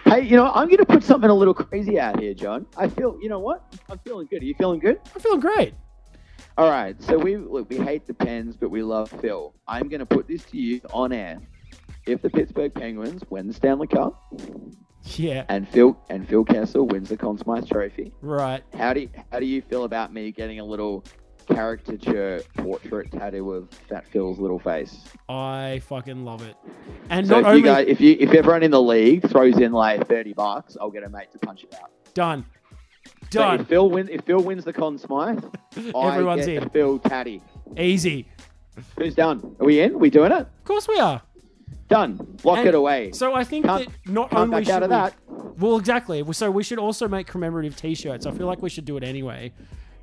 hey, 0.06 0.22
you 0.22 0.36
know, 0.36 0.52
I'm 0.54 0.68
going 0.68 0.78
to 0.78 0.86
put 0.86 1.04
something 1.04 1.30
a 1.30 1.34
little 1.34 1.54
crazy 1.54 2.00
out 2.00 2.20
here, 2.20 2.34
John. 2.34 2.66
I 2.78 2.88
feel, 2.88 3.18
you 3.22 3.30
know 3.30 3.40
what? 3.40 3.64
I'm 3.90 3.98
feeling 4.00 4.28
good. 4.30 4.42
Are 4.42 4.46
you 4.46 4.54
feeling 4.56 4.80
good? 4.80 5.00
I'm 5.14 5.22
feeling 5.22 5.40
great. 5.40 5.74
All 6.58 6.70
right. 6.70 7.02
So 7.02 7.18
we 7.18 7.38
look, 7.38 7.70
we 7.70 7.78
hate 7.78 8.06
the 8.08 8.14
Pens, 8.14 8.56
but 8.58 8.70
we 8.70 8.82
love 8.84 9.10
Phil. 9.22 9.54
I'm 9.68 9.88
going 9.88 10.00
to 10.00 10.06
put 10.06 10.28
this 10.28 10.44
to 10.46 10.58
you 10.58 10.82
on 10.94 11.12
air. 11.14 11.40
If 12.06 12.22
the 12.22 12.30
Pittsburgh 12.30 12.74
Penguins 12.74 13.24
win 13.30 13.48
the 13.48 13.54
Stanley 13.54 13.88
Cup 13.88 14.34
Yeah, 15.16 15.46
and 15.50 15.68
Phil 15.70 15.98
and 16.10 16.28
Phil 16.28 16.44
Kessel 16.44 16.88
wins 16.88 17.10
the 17.10 17.18
Conn 17.18 17.38
Smythe 17.38 17.68
Trophy, 17.68 18.12
right. 18.22 18.64
how 18.76 18.94
do 18.94 19.02
you, 19.02 19.10
how 19.32 19.40
do 19.40 19.46
you 19.46 19.62
feel 19.62 19.84
about 19.84 20.12
me 20.14 20.32
getting 20.32 20.60
a 20.60 20.66
little 20.66 21.04
caricature 21.54 22.42
portrait 22.58 23.12
tattoo 23.12 23.52
of 23.54 23.70
Fat 23.90 24.08
Phil's 24.08 24.40
little 24.40 24.60
face? 24.60 24.98
I 25.28 25.82
fucking 25.86 26.24
love 26.26 26.42
it. 26.42 26.56
And 27.10 27.28
So 27.28 27.34
not 27.36 27.40
if 27.42 27.46
only 27.48 27.60
you 27.60 27.66
guys, 27.66 27.86
if 27.88 28.02
you 28.02 28.16
if 28.20 28.34
everyone 28.34 28.64
in 28.64 28.72
the 28.72 28.82
league 28.82 29.28
throws 29.30 29.58
in 29.58 29.72
like 29.72 30.08
thirty 30.08 30.34
bucks, 30.34 30.78
I'll 30.80 30.92
get 30.92 31.04
a 31.04 31.10
mate 31.10 31.32
to 31.34 31.40
punch 31.40 31.64
it 31.64 31.76
out. 31.82 31.92
done, 32.14 32.46
So 33.32 33.40
done, 33.40 33.60
if 33.62 33.68
Phil 33.68 33.90
win, 33.90 34.10
if 34.10 34.22
Phil 34.26 34.40
wins 34.42 34.64
the 34.66 34.74
Conn 34.74 34.98
Smythe, 34.98 35.44
Everyone's 35.76 36.44
I 36.44 36.46
get 36.46 36.58
in. 36.58 36.64
the 36.64 36.70
Phil 36.70 37.00
Tatty. 37.00 37.42
easy. 37.78 38.28
Who's 38.98 39.16
done? 39.16 39.56
Are 39.60 39.66
we 39.66 39.82
in? 39.82 40.00
we 40.00 40.10
doing 40.10 40.32
it? 40.32 40.40
Of 40.42 40.64
course 40.64 40.88
we 40.88 40.98
are. 41.00 41.22
Done. 41.90 42.38
Lock 42.44 42.60
And 42.60 42.68
it 42.68 42.76
away. 42.76 43.12
So 43.14 43.34
I 43.34 43.44
think 43.44 43.66
Can't- 43.66 43.88
that 43.90 44.12
not 44.12 44.30
Can't 44.30 44.42
only 44.44 44.58
back 44.58 44.66
should 44.66 44.74
out 44.74 44.84
of 44.84 44.90
we, 44.90 44.96
that. 44.96 45.60
well, 45.60 45.76
exactly. 45.78 46.24
So 46.34 46.50
we 46.52 46.64
should 46.64 46.78
also 46.80 47.08
make 47.08 47.26
commemorative 47.28 47.76
T-shirts. 47.76 48.26
I 48.28 48.32
feel 48.32 48.46
like 48.48 48.62
we 48.62 48.70
should 48.70 48.86
do 48.86 48.96
it 48.96 49.04
anyway. 49.04 49.52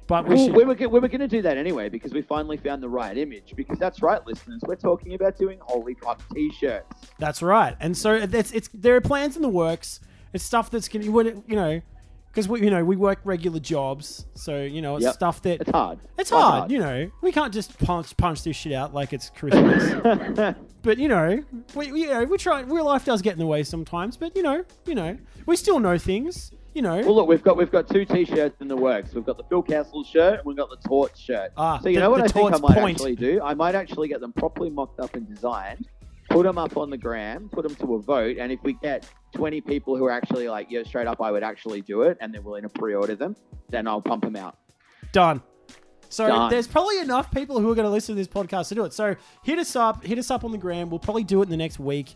But 0.06 0.28
we 0.28 0.36
should. 0.36 0.54
we 0.54 0.64
were, 0.64 0.74
we 0.74 0.86
were 1.00 1.08
going 1.08 1.20
to 1.20 1.28
do 1.28 1.42
that 1.42 1.58
anyway 1.58 1.88
because 1.88 2.12
we 2.12 2.22
finally 2.22 2.56
found 2.56 2.82
the 2.82 2.88
right 2.88 3.16
image. 3.18 3.54
Because 3.56 3.78
that's 3.78 4.02
right, 4.02 4.24
listeners. 4.26 4.60
We're 4.66 4.76
talking 4.76 5.14
about 5.14 5.36
doing 5.36 5.58
Holy 5.60 5.94
Cup 5.96 6.22
t-shirts. 6.32 6.86
That's 7.18 7.42
right. 7.42 7.76
And 7.80 7.96
so 7.96 8.12
it's 8.14 8.52
it's 8.52 8.68
there 8.72 8.94
are 8.96 9.00
plans 9.00 9.36
in 9.36 9.42
the 9.42 9.48
works. 9.48 10.00
It's 10.32 10.44
stuff 10.44 10.70
that's 10.70 10.88
gonna 10.88 11.04
you 11.06 11.56
know 11.56 11.80
because 12.28 12.48
we 12.48 12.60
you 12.62 12.70
know 12.70 12.84
we 12.84 12.96
work 12.96 13.18
regular 13.24 13.58
jobs, 13.58 14.26
so 14.34 14.62
you 14.62 14.82
know 14.82 14.96
it's 14.96 15.04
Yep. 15.06 15.14
stuff 15.14 15.42
that 15.42 15.62
It's 15.62 15.70
hard. 15.70 15.98
it's 16.18 16.30
Life's 16.30 16.44
hard, 16.44 16.70
You 16.70 16.78
know, 16.80 17.10
we 17.22 17.32
can't 17.32 17.52
just 17.52 17.78
punch 17.78 18.14
punch 18.16 18.42
this 18.44 18.54
shit 18.56 18.74
out 18.74 18.92
like 18.92 19.12
it's 19.14 19.30
Christmas. 19.30 19.94
but 20.82 20.98
you 20.98 21.08
know, 21.08 21.42
we 21.74 21.86
you 21.86 22.08
know 22.08 22.24
we 22.24 22.36
try. 22.36 22.60
Real 22.60 22.84
life 22.84 23.04
does 23.06 23.22
get 23.22 23.32
in 23.32 23.38
the 23.38 23.46
way 23.46 23.62
sometimes, 23.62 24.16
but 24.16 24.36
you 24.36 24.42
know, 24.42 24.64
you 24.84 24.94
know, 24.94 25.16
we 25.46 25.56
still 25.56 25.80
know 25.80 25.96
things. 25.98 26.52
You 26.76 26.82
know, 26.82 27.00
Well, 27.00 27.14
look, 27.16 27.26
we've 27.28 27.42
got 27.42 27.56
we've 27.56 27.70
got 27.72 27.88
two 27.88 28.04
T-shirts 28.04 28.60
in 28.60 28.68
the 28.68 28.76
works. 28.76 29.14
We've 29.14 29.24
got 29.24 29.38
the 29.38 29.44
Phil 29.44 29.62
Kessel 29.62 30.04
shirt 30.04 30.40
and 30.40 30.44
we've 30.44 30.58
got 30.58 30.68
the 30.68 30.76
Torch 30.86 31.18
shirt. 31.18 31.52
Ah, 31.56 31.78
so 31.78 31.88
you 31.88 31.94
the- 31.94 32.00
know 32.02 32.10
what 32.10 32.20
I 32.20 32.28
think 32.28 32.52
I 32.52 32.58
might 32.58 32.74
point. 32.76 32.96
actually 32.98 33.16
do? 33.16 33.40
I 33.42 33.54
might 33.54 33.74
actually 33.74 34.08
get 34.08 34.20
them 34.20 34.34
properly 34.34 34.68
mocked 34.68 35.00
up 35.00 35.14
and 35.14 35.26
designed, 35.26 35.88
put 36.28 36.42
them 36.44 36.58
up 36.58 36.76
on 36.76 36.90
the 36.90 36.98
gram, 36.98 37.48
put 37.50 37.62
them 37.66 37.74
to 37.76 37.94
a 37.94 37.98
vote, 37.98 38.36
and 38.38 38.52
if 38.52 38.58
we 38.62 38.74
get 38.74 39.08
20 39.34 39.62
people 39.62 39.96
who 39.96 40.04
are 40.04 40.10
actually 40.10 40.50
like, 40.50 40.66
yeah, 40.70 40.82
straight 40.82 41.06
up, 41.06 41.22
I 41.22 41.30
would 41.30 41.42
actually 41.42 41.80
do 41.80 42.02
it, 42.02 42.18
and 42.20 42.34
they're 42.34 42.42
willing 42.42 42.64
to 42.64 42.68
pre-order 42.68 43.14
them, 43.16 43.36
then 43.70 43.88
I'll 43.88 44.02
pump 44.02 44.24
them 44.24 44.36
out. 44.36 44.58
done. 45.12 45.40
So 46.08 46.28
Done. 46.28 46.50
there's 46.50 46.68
probably 46.68 47.00
enough 47.00 47.32
people 47.32 47.58
who 47.58 47.68
are 47.70 47.74
going 47.74 47.86
to 47.86 47.90
listen 47.90 48.14
to 48.14 48.16
this 48.20 48.28
podcast 48.28 48.68
to 48.68 48.74
do 48.76 48.84
it. 48.84 48.92
So 48.92 49.16
hit 49.42 49.58
us 49.58 49.74
up, 49.74 50.04
hit 50.04 50.18
us 50.18 50.30
up 50.30 50.44
on 50.44 50.52
the 50.52 50.58
gram. 50.58 50.88
We'll 50.88 51.00
probably 51.00 51.24
do 51.24 51.40
it 51.40 51.44
in 51.44 51.50
the 51.50 51.56
next 51.56 51.80
week. 51.80 52.14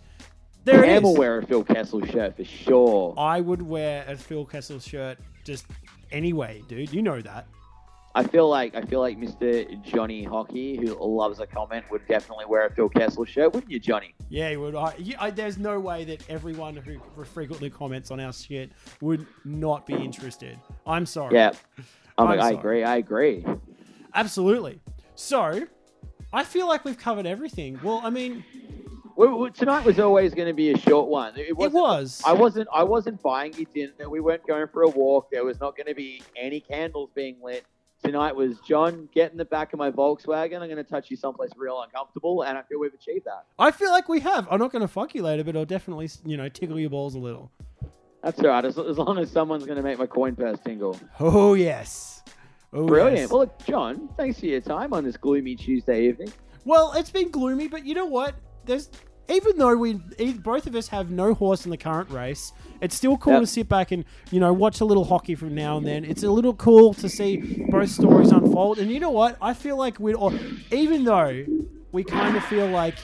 There 0.64 0.82
Cam 0.84 1.02
will 1.02 1.12
is. 1.12 1.18
wear 1.18 1.38
a 1.38 1.46
Phil 1.46 1.64
Kessel 1.64 2.04
shirt 2.06 2.36
for 2.36 2.44
sure. 2.44 3.14
I 3.18 3.40
would 3.40 3.62
wear 3.62 4.04
a 4.06 4.16
Phil 4.16 4.44
Kessel 4.44 4.78
shirt 4.78 5.18
just 5.44 5.66
anyway, 6.12 6.62
dude. 6.68 6.92
You 6.92 7.02
know 7.02 7.20
that. 7.20 7.46
I 8.14 8.24
feel 8.24 8.48
like 8.48 8.74
I 8.74 8.82
feel 8.82 8.98
like 9.00 9.16
Mr. 9.18 9.80
Johnny 9.84 10.24
Hockey, 10.24 10.76
who 10.76 10.96
loves 11.00 11.38
a 11.38 11.46
comment, 11.46 11.84
would 11.92 12.06
definitely 12.08 12.44
wear 12.46 12.66
a 12.66 12.70
Phil 12.74 12.88
Kessel 12.88 13.24
shirt, 13.24 13.54
wouldn't 13.54 13.70
you, 13.70 13.78
Johnny? 13.78 14.14
Yeah, 14.28 14.50
he 14.50 14.56
would. 14.56 14.74
I, 14.74 14.94
you- 14.98 15.14
I, 15.18 15.30
there's 15.30 15.58
no 15.58 15.78
way 15.78 16.04
that 16.04 16.28
everyone 16.28 16.76
who 16.76 17.00
frequently 17.24 17.70
comments 17.70 18.10
on 18.10 18.18
our 18.18 18.32
shit 18.32 18.72
would 19.00 19.26
not 19.44 19.86
be 19.86 19.94
interested. 19.94 20.58
I'm 20.86 21.06
sorry. 21.06 21.36
Yeah. 21.36 21.52
I'm 22.18 22.26
I'm 22.28 22.38
like, 22.38 22.40
I 22.40 22.50
agree. 22.50 22.82
I 22.82 22.96
agree. 22.96 23.46
Absolutely. 24.12 24.80
So, 25.14 25.66
I 26.32 26.44
feel 26.44 26.66
like 26.66 26.84
we've 26.84 26.98
covered 26.98 27.26
everything. 27.26 27.78
Well, 27.82 28.00
I 28.02 28.10
mean, 28.10 28.44
tonight 29.54 29.84
was 29.84 29.98
always 29.98 30.34
going 30.34 30.48
to 30.48 30.54
be 30.54 30.72
a 30.72 30.78
short 30.78 31.08
one. 31.08 31.36
It, 31.36 31.48
it 31.50 31.56
wasn't- 31.56 32.26
I 32.26 32.32
wasn't. 32.32 32.68
I 32.72 32.82
wasn't 32.84 33.22
buying 33.22 33.54
you 33.54 33.66
dinner. 33.66 34.08
We 34.08 34.20
weren't 34.20 34.46
going 34.46 34.66
for 34.68 34.82
a 34.82 34.88
walk. 34.88 35.30
There 35.30 35.44
was 35.44 35.60
not 35.60 35.76
going 35.76 35.86
to 35.86 35.94
be 35.94 36.22
any 36.36 36.60
candles 36.60 37.10
being 37.14 37.36
lit. 37.42 37.64
Tonight 38.02 38.34
was 38.34 38.58
John. 38.60 39.08
Get 39.12 39.30
in 39.32 39.36
the 39.36 39.44
back 39.44 39.72
of 39.74 39.78
my 39.78 39.90
Volkswagen. 39.90 40.54
I'm 40.62 40.68
going 40.68 40.76
to 40.76 40.84
touch 40.84 41.10
you 41.10 41.16
someplace 41.18 41.50
real 41.56 41.82
uncomfortable, 41.82 42.42
and 42.42 42.56
I 42.56 42.62
feel 42.62 42.78
we've 42.80 42.94
achieved 42.94 43.26
that. 43.26 43.44
I 43.58 43.70
feel 43.70 43.90
like 43.90 44.08
we 44.08 44.20
have. 44.20 44.48
I'm 44.50 44.58
not 44.58 44.72
going 44.72 44.80
to 44.80 44.88
fuck 44.88 45.14
you 45.14 45.22
later, 45.22 45.44
but 45.44 45.54
I'll 45.56 45.66
definitely, 45.66 46.08
you 46.24 46.38
know, 46.38 46.48
tickle 46.48 46.78
your 46.80 46.88
balls 46.88 47.14
a 47.14 47.18
little. 47.18 47.50
That's 48.22 48.38
all 48.40 48.48
right. 48.48 48.64
As, 48.64 48.78
as 48.78 48.96
long 48.96 49.18
as 49.18 49.30
someone's 49.30 49.64
going 49.66 49.76
to 49.76 49.82
make 49.82 49.98
my 49.98 50.06
coin 50.06 50.34
purse 50.34 50.58
tingle. 50.64 50.98
Oh 51.18 51.54
yes. 51.54 52.22
Oh, 52.72 52.86
Brilliant. 52.86 53.18
yes. 53.18 53.30
Well, 53.30 53.40
look, 53.40 53.64
John. 53.66 54.08
Thanks 54.16 54.40
for 54.40 54.46
your 54.46 54.60
time 54.60 54.92
on 54.94 55.04
this 55.04 55.16
gloomy 55.16 55.56
Tuesday 55.56 56.06
evening. 56.06 56.32
Well, 56.64 56.92
it's 56.94 57.10
been 57.10 57.30
gloomy, 57.30 57.68
but 57.68 57.84
you 57.84 57.94
know 57.94 58.06
what? 58.06 58.34
There's 58.64 58.88
even 59.30 59.56
though 59.58 59.76
we 59.76 59.94
both 60.42 60.66
of 60.66 60.74
us 60.74 60.88
have 60.88 61.10
no 61.10 61.34
horse 61.34 61.64
in 61.64 61.70
the 61.70 61.76
current 61.76 62.10
race, 62.10 62.52
it's 62.80 62.94
still 62.94 63.16
cool 63.16 63.34
Yep. 63.34 63.42
to 63.42 63.46
sit 63.46 63.68
back 63.68 63.92
and 63.92 64.04
you 64.30 64.40
know 64.40 64.52
watch 64.52 64.80
a 64.80 64.84
little 64.84 65.04
hockey 65.04 65.34
from 65.34 65.54
now 65.54 65.76
and 65.76 65.86
then. 65.86 66.04
It's 66.04 66.22
a 66.22 66.30
little 66.30 66.54
cool 66.54 66.94
to 66.94 67.08
see 67.08 67.64
both 67.70 67.90
stories 67.90 68.30
unfold. 68.32 68.78
And 68.78 68.90
you 68.90 69.00
know 69.00 69.10
what? 69.10 69.36
I 69.40 69.54
feel 69.54 69.76
like 69.76 69.98
we'd 70.00 70.14
all, 70.16 70.32
even 70.72 71.04
though 71.04 71.44
we 71.92 72.04
kind 72.04 72.36
of 72.36 72.44
feel 72.44 72.66
like. 72.66 72.96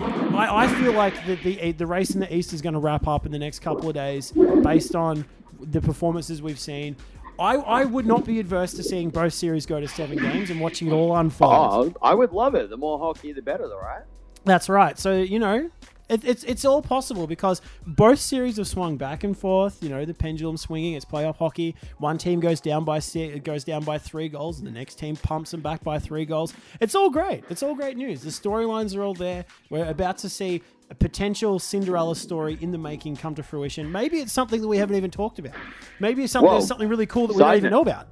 I, 0.00 0.64
I 0.64 0.66
feel 0.80 0.92
like 0.92 1.14
the, 1.26 1.34
the 1.36 1.72
the 1.72 1.86
race 1.86 2.12
in 2.14 2.20
the 2.20 2.34
east 2.34 2.52
is 2.54 2.62
going 2.62 2.72
to 2.72 2.78
wrap 2.80 3.06
up 3.06 3.26
in 3.26 3.32
the 3.32 3.38
next 3.38 3.58
couple 3.60 3.88
of 3.88 3.94
days, 3.94 4.32
based 4.62 4.94
on 4.94 5.24
the 5.60 5.80
performances 5.80 6.40
we've 6.40 6.58
seen. 6.58 6.96
I, 7.38 7.56
I 7.56 7.84
would 7.84 8.06
not 8.06 8.24
be 8.24 8.38
adverse 8.40 8.72
to 8.74 8.82
seeing 8.82 9.10
both 9.10 9.32
series 9.34 9.66
go 9.66 9.80
to 9.80 9.88
seven 9.88 10.18
games 10.18 10.50
and 10.50 10.60
watching 10.60 10.88
it 10.88 10.92
all 10.92 11.16
unfold. 11.16 11.96
Oh, 11.96 12.06
I 12.06 12.14
would 12.14 12.32
love 12.32 12.54
it. 12.54 12.70
The 12.70 12.76
more 12.76 12.98
hockey, 12.98 13.32
the 13.32 13.42
better, 13.42 13.68
though, 13.68 13.78
right? 13.80 14.02
That's 14.44 14.68
right. 14.68 14.98
So 14.98 15.16
you 15.16 15.38
know, 15.38 15.70
it, 16.08 16.24
it's 16.24 16.44
it's 16.44 16.64
all 16.64 16.82
possible 16.82 17.26
because 17.26 17.62
both 17.86 18.18
series 18.18 18.58
have 18.58 18.68
swung 18.68 18.96
back 18.96 19.24
and 19.24 19.36
forth. 19.36 19.82
You 19.82 19.88
know, 19.88 20.04
the 20.04 20.14
pendulum 20.14 20.56
swinging. 20.56 20.94
It's 20.94 21.04
playoff 21.04 21.36
hockey. 21.36 21.74
One 21.98 22.18
team 22.18 22.40
goes 22.40 22.60
down 22.60 22.84
by 22.84 23.00
it 23.14 23.44
goes 23.44 23.64
down 23.64 23.84
by 23.84 23.98
three 23.98 24.28
goals, 24.28 24.58
and 24.58 24.66
the 24.66 24.72
next 24.72 24.96
team 24.96 25.16
pumps 25.16 25.52
them 25.52 25.60
back 25.60 25.82
by 25.82 25.98
three 25.98 26.26
goals. 26.26 26.54
It's 26.80 26.94
all 26.94 27.08
great. 27.08 27.44
It's 27.48 27.62
all 27.62 27.74
great 27.74 27.96
news. 27.96 28.20
The 28.22 28.30
storylines 28.30 28.96
are 28.96 29.02
all 29.02 29.14
there. 29.14 29.44
We're 29.70 29.86
about 29.86 30.18
to 30.18 30.28
see 30.28 30.62
a 30.90 30.94
potential 30.94 31.58
Cinderella 31.58 32.14
story 32.14 32.58
in 32.60 32.70
the 32.70 32.78
making 32.78 33.16
come 33.16 33.34
to 33.36 33.42
fruition. 33.42 33.90
Maybe 33.90 34.18
it's 34.18 34.32
something 34.32 34.60
that 34.60 34.68
we 34.68 34.76
haven't 34.76 34.96
even 34.96 35.10
talked 35.10 35.38
about. 35.38 35.54
Maybe 35.98 36.24
it's 36.24 36.32
something 36.32 36.50
Whoa. 36.50 36.60
something 36.60 36.88
really 36.88 37.06
cool 37.06 37.26
that 37.28 37.34
we 37.34 37.42
don't 37.42 37.56
even 37.56 37.70
know 37.70 37.80
about. 37.80 38.08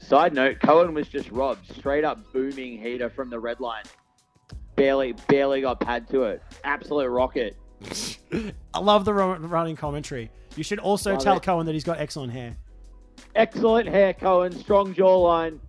Side 0.00 0.34
note: 0.34 0.58
Cohen 0.60 0.92
was 0.92 1.08
just 1.08 1.30
robbed. 1.30 1.66
Straight 1.76 2.04
up 2.04 2.18
booming 2.32 2.78
heater 2.78 3.08
from 3.08 3.30
the 3.30 3.38
red 3.38 3.60
line. 3.60 3.84
Barely, 4.78 5.12
barely 5.26 5.60
got 5.60 5.80
pad 5.80 6.08
to 6.10 6.22
it. 6.22 6.40
Absolute 6.62 7.08
rocket. 7.08 7.56
I 8.72 8.78
love 8.78 9.04
the 9.04 9.12
ru- 9.12 9.34
running 9.34 9.74
commentary. 9.74 10.30
You 10.54 10.62
should 10.62 10.78
also 10.78 11.14
Love 11.14 11.22
tell 11.24 11.36
it. 11.36 11.42
Cohen 11.42 11.66
that 11.66 11.72
he's 11.72 11.82
got 11.82 11.98
excellent 11.98 12.32
hair. 12.32 12.56
Excellent 13.34 13.88
hair, 13.88 14.14
Cohen. 14.14 14.52
Strong 14.52 14.94
jawline. 14.94 15.58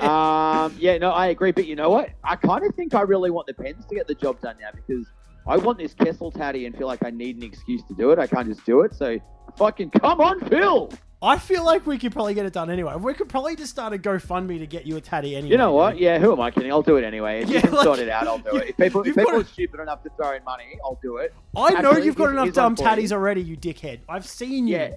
Um, 0.00 0.74
yeah, 0.78 0.98
no, 0.98 1.10
I 1.10 1.28
agree. 1.28 1.52
But 1.52 1.66
you 1.66 1.76
know 1.76 1.88
what? 1.88 2.10
I 2.24 2.34
kind 2.34 2.64
of 2.66 2.74
think 2.74 2.94
I 2.94 3.02
really 3.02 3.30
want 3.30 3.46
the 3.46 3.54
Pens 3.54 3.86
to 3.86 3.94
get 3.94 4.08
the 4.08 4.14
job 4.14 4.40
done 4.40 4.56
now 4.60 4.70
because 4.74 5.06
I 5.46 5.56
want 5.56 5.78
this 5.78 5.94
Kessel 5.94 6.32
tatty 6.32 6.66
and 6.66 6.76
feel 6.76 6.88
like 6.88 7.04
I 7.04 7.10
need 7.10 7.36
an 7.36 7.44
excuse 7.44 7.82
to 7.84 7.94
do 7.94 8.10
it. 8.10 8.18
I 8.18 8.26
can't 8.26 8.48
just 8.48 8.66
do 8.66 8.80
it. 8.80 8.92
So 8.94 9.18
fucking 9.56 9.90
come 9.90 10.20
on, 10.20 10.40
Phil. 10.48 10.90
I 11.24 11.38
feel 11.38 11.64
like 11.64 11.86
we 11.86 11.96
could 11.96 12.12
probably 12.12 12.34
get 12.34 12.44
it 12.44 12.52
done 12.52 12.68
anyway. 12.68 12.94
We 12.96 13.14
could 13.14 13.30
probably 13.30 13.56
just 13.56 13.70
start 13.70 13.94
a 13.94 13.98
GoFundMe 13.98 14.58
to 14.58 14.66
get 14.66 14.86
you 14.86 14.96
a 14.98 15.00
tatty 15.00 15.34
anyway. 15.34 15.52
You 15.52 15.56
know 15.56 15.72
what? 15.72 15.98
Yeah, 15.98 16.18
who 16.18 16.32
am 16.32 16.40
I 16.40 16.50
kidding? 16.50 16.70
I'll 16.70 16.82
do 16.82 16.96
it 16.96 17.04
anyway. 17.04 17.42
If 17.42 17.48
Yeah, 17.48 17.56
you 17.56 17.60
can 17.62 17.72
like, 17.72 17.84
sort 17.84 17.98
it 17.98 18.10
out, 18.10 18.28
I'll 18.28 18.38
do 18.38 18.56
it. 18.56 18.68
If 18.68 18.76
people, 18.76 19.00
if 19.02 19.16
people 19.16 19.40
are 19.40 19.44
stupid 19.44 19.80
enough 19.80 20.02
to 20.02 20.10
throw 20.10 20.34
in 20.34 20.44
money, 20.44 20.78
I'll 20.84 20.98
do 21.02 21.16
it. 21.16 21.32
I 21.56 21.80
know 21.80 21.90
Actually, 21.90 22.04
you've 22.04 22.16
got 22.16 22.30
enough 22.30 22.52
dumb 22.52 22.76
tatties 22.76 23.10
already, 23.10 23.40
you 23.40 23.56
dickhead. 23.56 24.00
I've 24.06 24.26
seen 24.26 24.68
you. 24.68 24.76
Yeah. 24.76 24.96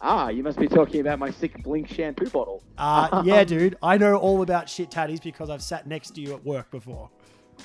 Ah, 0.00 0.28
you 0.28 0.44
must 0.44 0.60
be 0.60 0.68
talking 0.68 1.00
about 1.00 1.18
my 1.18 1.30
sick 1.30 1.60
Blink 1.64 1.88
shampoo 1.88 2.30
bottle. 2.30 2.62
Uh, 2.78 3.22
yeah, 3.26 3.42
dude. 3.42 3.76
I 3.82 3.98
know 3.98 4.14
all 4.16 4.42
about 4.42 4.68
shit 4.68 4.90
tatties 4.90 5.20
because 5.20 5.50
I've 5.50 5.62
sat 5.62 5.88
next 5.88 6.14
to 6.14 6.20
you 6.20 6.34
at 6.34 6.44
work 6.44 6.70
before. 6.70 7.10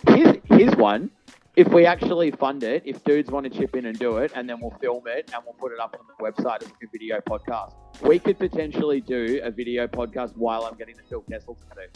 Here's, 0.08 0.38
here's 0.46 0.76
one. 0.76 1.12
If 1.56 1.68
we 1.68 1.86
actually 1.86 2.32
fund 2.32 2.64
it, 2.64 2.84
if 2.86 3.04
dudes 3.04 3.30
want 3.30 3.44
to 3.44 3.50
chip 3.50 3.76
in 3.76 3.86
and 3.86 4.00
do 4.00 4.18
it, 4.18 4.32
and 4.36 4.50
then 4.50 4.62
we'll 4.62 4.78
film 4.82 5.04
it 5.08 5.32
and 5.34 5.44
we'll 5.46 5.56
put 5.56 5.74
it 5.74 5.80
up 5.80 5.98
on 6.00 6.06
the 6.08 6.24
website 6.24 6.64
as 6.64 6.70
a 6.70 6.88
video 6.92 7.20
podcast, 7.20 7.74
we 8.02 8.20
could 8.20 8.40
potentially 8.40 9.02
do 9.02 9.42
a 9.44 9.52
video 9.52 9.86
podcast 9.86 10.36
while 10.38 10.64
I'm 10.64 10.78
getting 10.78 10.96
the 10.96 11.04
Phil 11.10 11.22
Kessel 11.30 11.58
tattoo. 11.68 11.90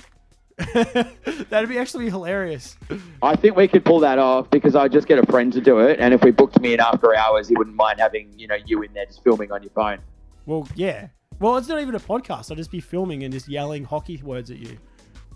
That'd 1.49 1.69
be 1.69 1.77
actually 1.77 2.09
hilarious. 2.09 2.77
I 3.21 3.37
think 3.37 3.55
we 3.55 3.67
could 3.69 3.85
pull 3.85 3.99
that 4.01 4.19
off 4.19 4.49
because 4.49 4.75
I'd 4.75 4.91
just 4.91 5.07
get 5.07 5.19
a 5.19 5.25
friend 5.25 5.51
to 5.53 5.61
do 5.61 5.79
it, 5.79 5.99
and 5.99 6.13
if 6.13 6.23
we 6.23 6.31
booked 6.31 6.59
me 6.59 6.73
in 6.73 6.81
after 6.81 7.15
hours, 7.15 7.47
he 7.47 7.55
wouldn't 7.55 7.75
mind 7.75 7.99
having 7.99 8.37
you 8.37 8.47
know 8.47 8.57
you 8.65 8.81
in 8.81 8.93
there 8.93 9.05
just 9.05 9.23
filming 9.23 9.51
on 9.51 9.63
your 9.63 9.71
phone. 9.71 9.99
Well, 10.45 10.67
yeah. 10.75 11.07
Well, 11.39 11.57
it's 11.57 11.67
not 11.67 11.81
even 11.81 11.95
a 11.95 11.99
podcast. 11.99 12.51
I'll 12.51 12.57
just 12.57 12.71
be 12.71 12.79
filming 12.79 13.23
and 13.23 13.33
just 13.33 13.49
yelling 13.49 13.83
hockey 13.83 14.21
words 14.23 14.49
at 14.49 14.57
you. 14.57 14.77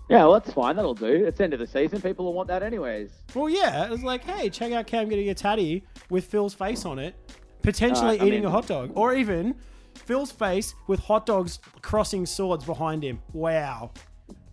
Yeah, 0.10 0.24
well, 0.26 0.34
that's 0.34 0.52
fine. 0.52 0.76
That'll 0.76 0.96
do. 0.96 1.06
It's 1.06 1.38
the 1.38 1.44
end 1.44 1.54
of 1.54 1.60
the 1.60 1.68
season. 1.68 2.02
People 2.02 2.26
will 2.26 2.34
want 2.34 2.48
that 2.48 2.64
anyways. 2.64 3.12
Well, 3.36 3.48
yeah. 3.48 3.86
It 3.86 3.92
was 3.92 4.04
like, 4.04 4.24
hey, 4.24 4.50
check 4.50 4.72
out 4.72 4.88
Cam 4.88 5.08
getting 5.08 5.30
a 5.30 5.36
tatty 5.36 5.84
with 6.10 6.26
Phil's 6.26 6.54
face 6.56 6.84
on 6.86 6.98
it, 7.00 7.16
potentially 7.62 8.20
Uh, 8.20 8.24
I 8.24 8.28
eating 8.28 8.42
mean- 8.42 8.46
a 8.46 8.50
hot 8.50 8.66
dog, 8.68 8.92
or 8.96 9.14
even 9.14 9.56
Phil's 9.94 10.32
face 10.32 10.74
with 10.88 11.00
hot 11.02 11.26
dogs 11.28 11.60
crossing 11.82 12.26
swords 12.26 12.66
behind 12.66 13.04
him. 13.04 13.20
Wow. 13.34 13.92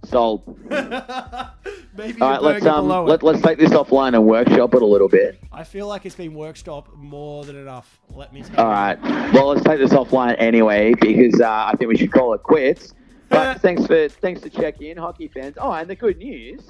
Sold. 0.04 0.42
Maybe 1.96 2.20
All 2.20 2.28
a 2.28 2.32
right, 2.32 2.42
let's 2.42 2.66
um, 2.66 2.86
below 2.86 3.04
let, 3.06 3.20
it. 3.20 3.22
let's 3.24 3.40
take 3.42 3.58
this 3.58 3.70
offline 3.70 4.14
and 4.14 4.24
workshop 4.26 4.74
it 4.74 4.82
a 4.82 4.86
little 4.86 5.08
bit. 5.08 5.38
I 5.50 5.64
feel 5.64 5.88
like 5.88 6.04
it's 6.06 6.14
been 6.14 6.34
workshop 6.34 6.94
more 6.94 7.44
than 7.44 7.56
enough. 7.56 7.98
Let 8.14 8.32
me 8.32 8.42
tell 8.42 8.60
All 8.60 8.66
you. 8.66 8.70
right. 8.72 9.32
Well, 9.32 9.48
let's 9.48 9.64
take 9.64 9.78
this 9.78 9.92
offline 9.92 10.36
anyway 10.38 10.94
because 11.00 11.40
uh, 11.40 11.48
I 11.48 11.74
think 11.76 11.88
we 11.88 11.96
should 11.96 12.12
call 12.12 12.34
it 12.34 12.42
quits. 12.42 12.92
But 13.28 13.60
thanks 13.60 13.86
for 13.86 14.08
thanks 14.08 14.40
for 14.40 14.48
checking 14.48 14.88
in, 14.90 14.96
hockey 14.96 15.28
fans. 15.28 15.56
Oh, 15.60 15.72
and 15.72 15.88
the 15.90 15.94
good 15.96 16.18
news: 16.18 16.68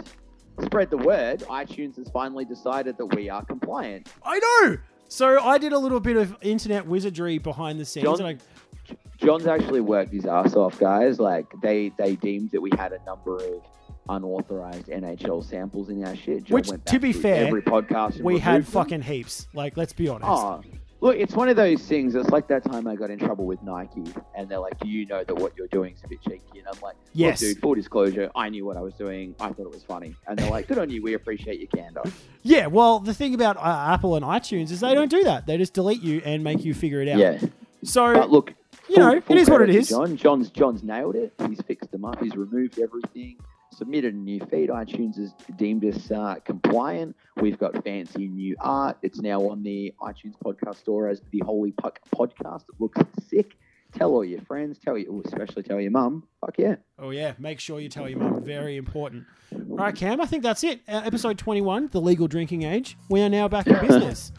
spread 0.62 0.90
the 0.90 0.96
word. 0.96 1.40
iTunes 1.48 1.96
has 1.96 2.08
finally 2.10 2.44
decided 2.44 2.96
that 2.98 3.06
we 3.06 3.28
are 3.28 3.44
compliant. 3.44 4.08
I 4.24 4.38
know. 4.38 4.78
So 5.08 5.40
I 5.40 5.58
did 5.58 5.72
a 5.72 5.78
little 5.78 6.00
bit 6.00 6.16
of 6.16 6.36
internet 6.42 6.86
wizardry 6.86 7.38
behind 7.38 7.78
the 7.78 7.84
scenes. 7.84 8.04
John- 8.04 8.20
and 8.22 8.40
I, 8.40 8.96
John's 9.18 9.46
actually 9.46 9.80
worked 9.80 10.12
his 10.12 10.26
ass 10.26 10.54
off, 10.56 10.78
guys. 10.78 11.18
Like 11.20 11.46
they 11.62 11.90
they 11.98 12.16
deemed 12.16 12.50
that 12.52 12.60
we 12.60 12.70
had 12.76 12.92
a 12.92 13.02
number 13.04 13.36
of 13.36 13.62
unauthorized 14.08 14.86
NHL 14.86 15.44
samples 15.44 15.88
in 15.90 16.04
our 16.04 16.14
shit. 16.16 16.44
John 16.44 16.54
Which, 16.54 16.70
to 16.86 16.98
be 16.98 17.12
fair, 17.12 17.46
every 17.46 17.62
podcast 17.62 18.20
we 18.22 18.38
had 18.38 18.52
removed 18.52 18.66
them. 18.68 18.72
fucking 18.72 19.02
heaps. 19.02 19.46
Like, 19.52 19.76
let's 19.76 19.92
be 19.92 20.08
honest. 20.08 20.28
Oh, 20.30 20.62
look, 21.06 21.16
it's 21.16 21.34
one 21.34 21.48
of 21.48 21.56
those 21.56 21.80
things. 21.82 22.14
It's 22.14 22.30
like 22.30 22.48
that 22.48 22.64
time 22.64 22.86
I 22.86 22.96
got 22.96 23.10
in 23.10 23.18
trouble 23.18 23.46
with 23.46 23.62
Nike, 23.62 24.02
and 24.34 24.48
they're 24.48 24.58
like, 24.58 24.78
"Do 24.80 24.88
you 24.88 25.06
know 25.06 25.22
that 25.24 25.34
what 25.34 25.56
you're 25.56 25.68
doing 25.68 25.94
is 25.94 26.02
a 26.04 26.08
bit 26.08 26.20
cheeky?" 26.22 26.58
And 26.58 26.66
I'm 26.66 26.74
like, 26.82 26.94
"Look, 26.96 27.14
Yes. 27.14 27.40
dude. 27.40 27.58
Full 27.60 27.74
disclosure, 27.74 28.30
I 28.34 28.48
knew 28.48 28.64
what 28.66 28.76
I 28.76 28.80
was 28.80 28.94
doing. 28.94 29.34
I 29.40 29.48
thought 29.48 29.66
it 29.66 29.70
was 29.72 29.84
funny." 29.84 30.14
And 30.26 30.38
they're 30.38 30.50
like, 30.50 30.68
"Good 30.68 30.78
on 30.78 30.90
you. 30.90 31.02
We 31.02 31.14
appreciate 31.14 31.58
your 31.60 31.68
candor." 31.68 32.02
Yeah, 32.42 32.68
well, 32.68 33.00
the 33.00 33.12
thing 33.12 33.34
about 33.34 33.56
uh, 33.56 33.92
Apple 33.92 34.14
and 34.14 34.24
iTunes 34.24 34.70
is 34.70 34.78
they 34.78 34.94
don't 34.94 35.10
do 35.10 35.24
that. 35.24 35.46
They 35.46 35.56
just 35.58 35.74
delete 35.74 36.00
you 36.00 36.22
and 36.24 36.44
make 36.44 36.64
you 36.64 36.74
figure 36.74 37.02
it 37.02 37.08
out. 37.08 37.18
Yeah, 37.18 37.40
So, 37.82 38.14
but 38.14 38.30
look, 38.30 38.54
You 38.88 38.98
know, 38.98 39.10
it 39.28 39.36
is 39.36 39.50
what 39.50 39.62
it 39.62 39.70
is. 39.70 39.88
John, 39.88 40.16
John's 40.16 40.50
John's 40.50 40.84
nailed 40.84 41.16
it. 41.16 41.32
He's 41.48 41.60
fixed 41.62 41.90
them 41.90 42.04
up. 42.04 42.22
He's 42.22 42.36
removed 42.36 42.78
everything. 42.78 43.38
Submitted 43.76 44.14
a 44.14 44.16
new 44.16 44.40
feed. 44.50 44.70
iTunes 44.70 45.18
has 45.18 45.34
deemed 45.56 45.84
us 45.84 46.10
uh, 46.10 46.36
compliant. 46.44 47.14
We've 47.42 47.58
got 47.58 47.84
fancy 47.84 48.26
new 48.26 48.56
art. 48.58 48.96
It's 49.02 49.20
now 49.20 49.40
on 49.50 49.62
the 49.62 49.92
iTunes 50.00 50.32
podcast 50.42 50.76
store 50.76 51.08
as 51.08 51.20
the 51.30 51.40
Holy 51.44 51.72
Puck 51.72 52.00
podcast. 52.14 52.62
It 52.70 52.80
looks 52.80 53.02
sick. 53.28 53.58
Tell 53.92 54.12
all 54.12 54.24
your 54.24 54.40
friends. 54.40 54.78
Tell 54.78 54.96
you, 54.96 55.22
especially 55.26 55.62
tell 55.62 55.78
your 55.78 55.90
mum. 55.90 56.26
Fuck 56.40 56.58
yeah. 56.58 56.76
oh 56.98 57.10
yeah, 57.10 57.34
make 57.38 57.60
sure 57.60 57.78
you 57.78 57.90
tell 57.90 58.08
your 58.08 58.18
mum. 58.18 58.42
Very 58.42 58.78
important. 58.78 59.24
All 59.52 59.76
right, 59.76 59.94
Cam, 59.94 60.22
I 60.22 60.26
think 60.26 60.42
that's 60.42 60.64
it. 60.64 60.80
Uh, 60.88 61.02
episode 61.04 61.36
21, 61.36 61.90
the 61.92 62.00
legal 62.00 62.28
drinking 62.28 62.62
age. 62.62 62.96
We 63.10 63.20
are 63.20 63.28
now 63.28 63.46
back 63.46 63.66
in 63.66 63.78
business. 63.86 64.32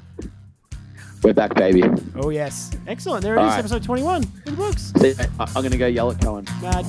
We're 1.24 1.34
back, 1.34 1.54
baby. 1.54 1.84
Oh, 2.16 2.30
yes. 2.30 2.72
Excellent. 2.88 3.24
There 3.24 3.36
it 3.36 3.40
is, 3.40 3.44
All 3.44 3.50
right. 3.50 3.60
episode 3.60 3.84
21 3.84 4.24
in 4.24 4.30
the 4.46 4.52
books. 4.52 4.94
See, 4.98 5.14
I'm 5.40 5.54
going 5.54 5.72
to 5.72 5.78
go 5.78 5.88
yell 5.88 6.12
at 6.12 6.22
Cohen. 6.22 6.46
Mad. 6.62 6.86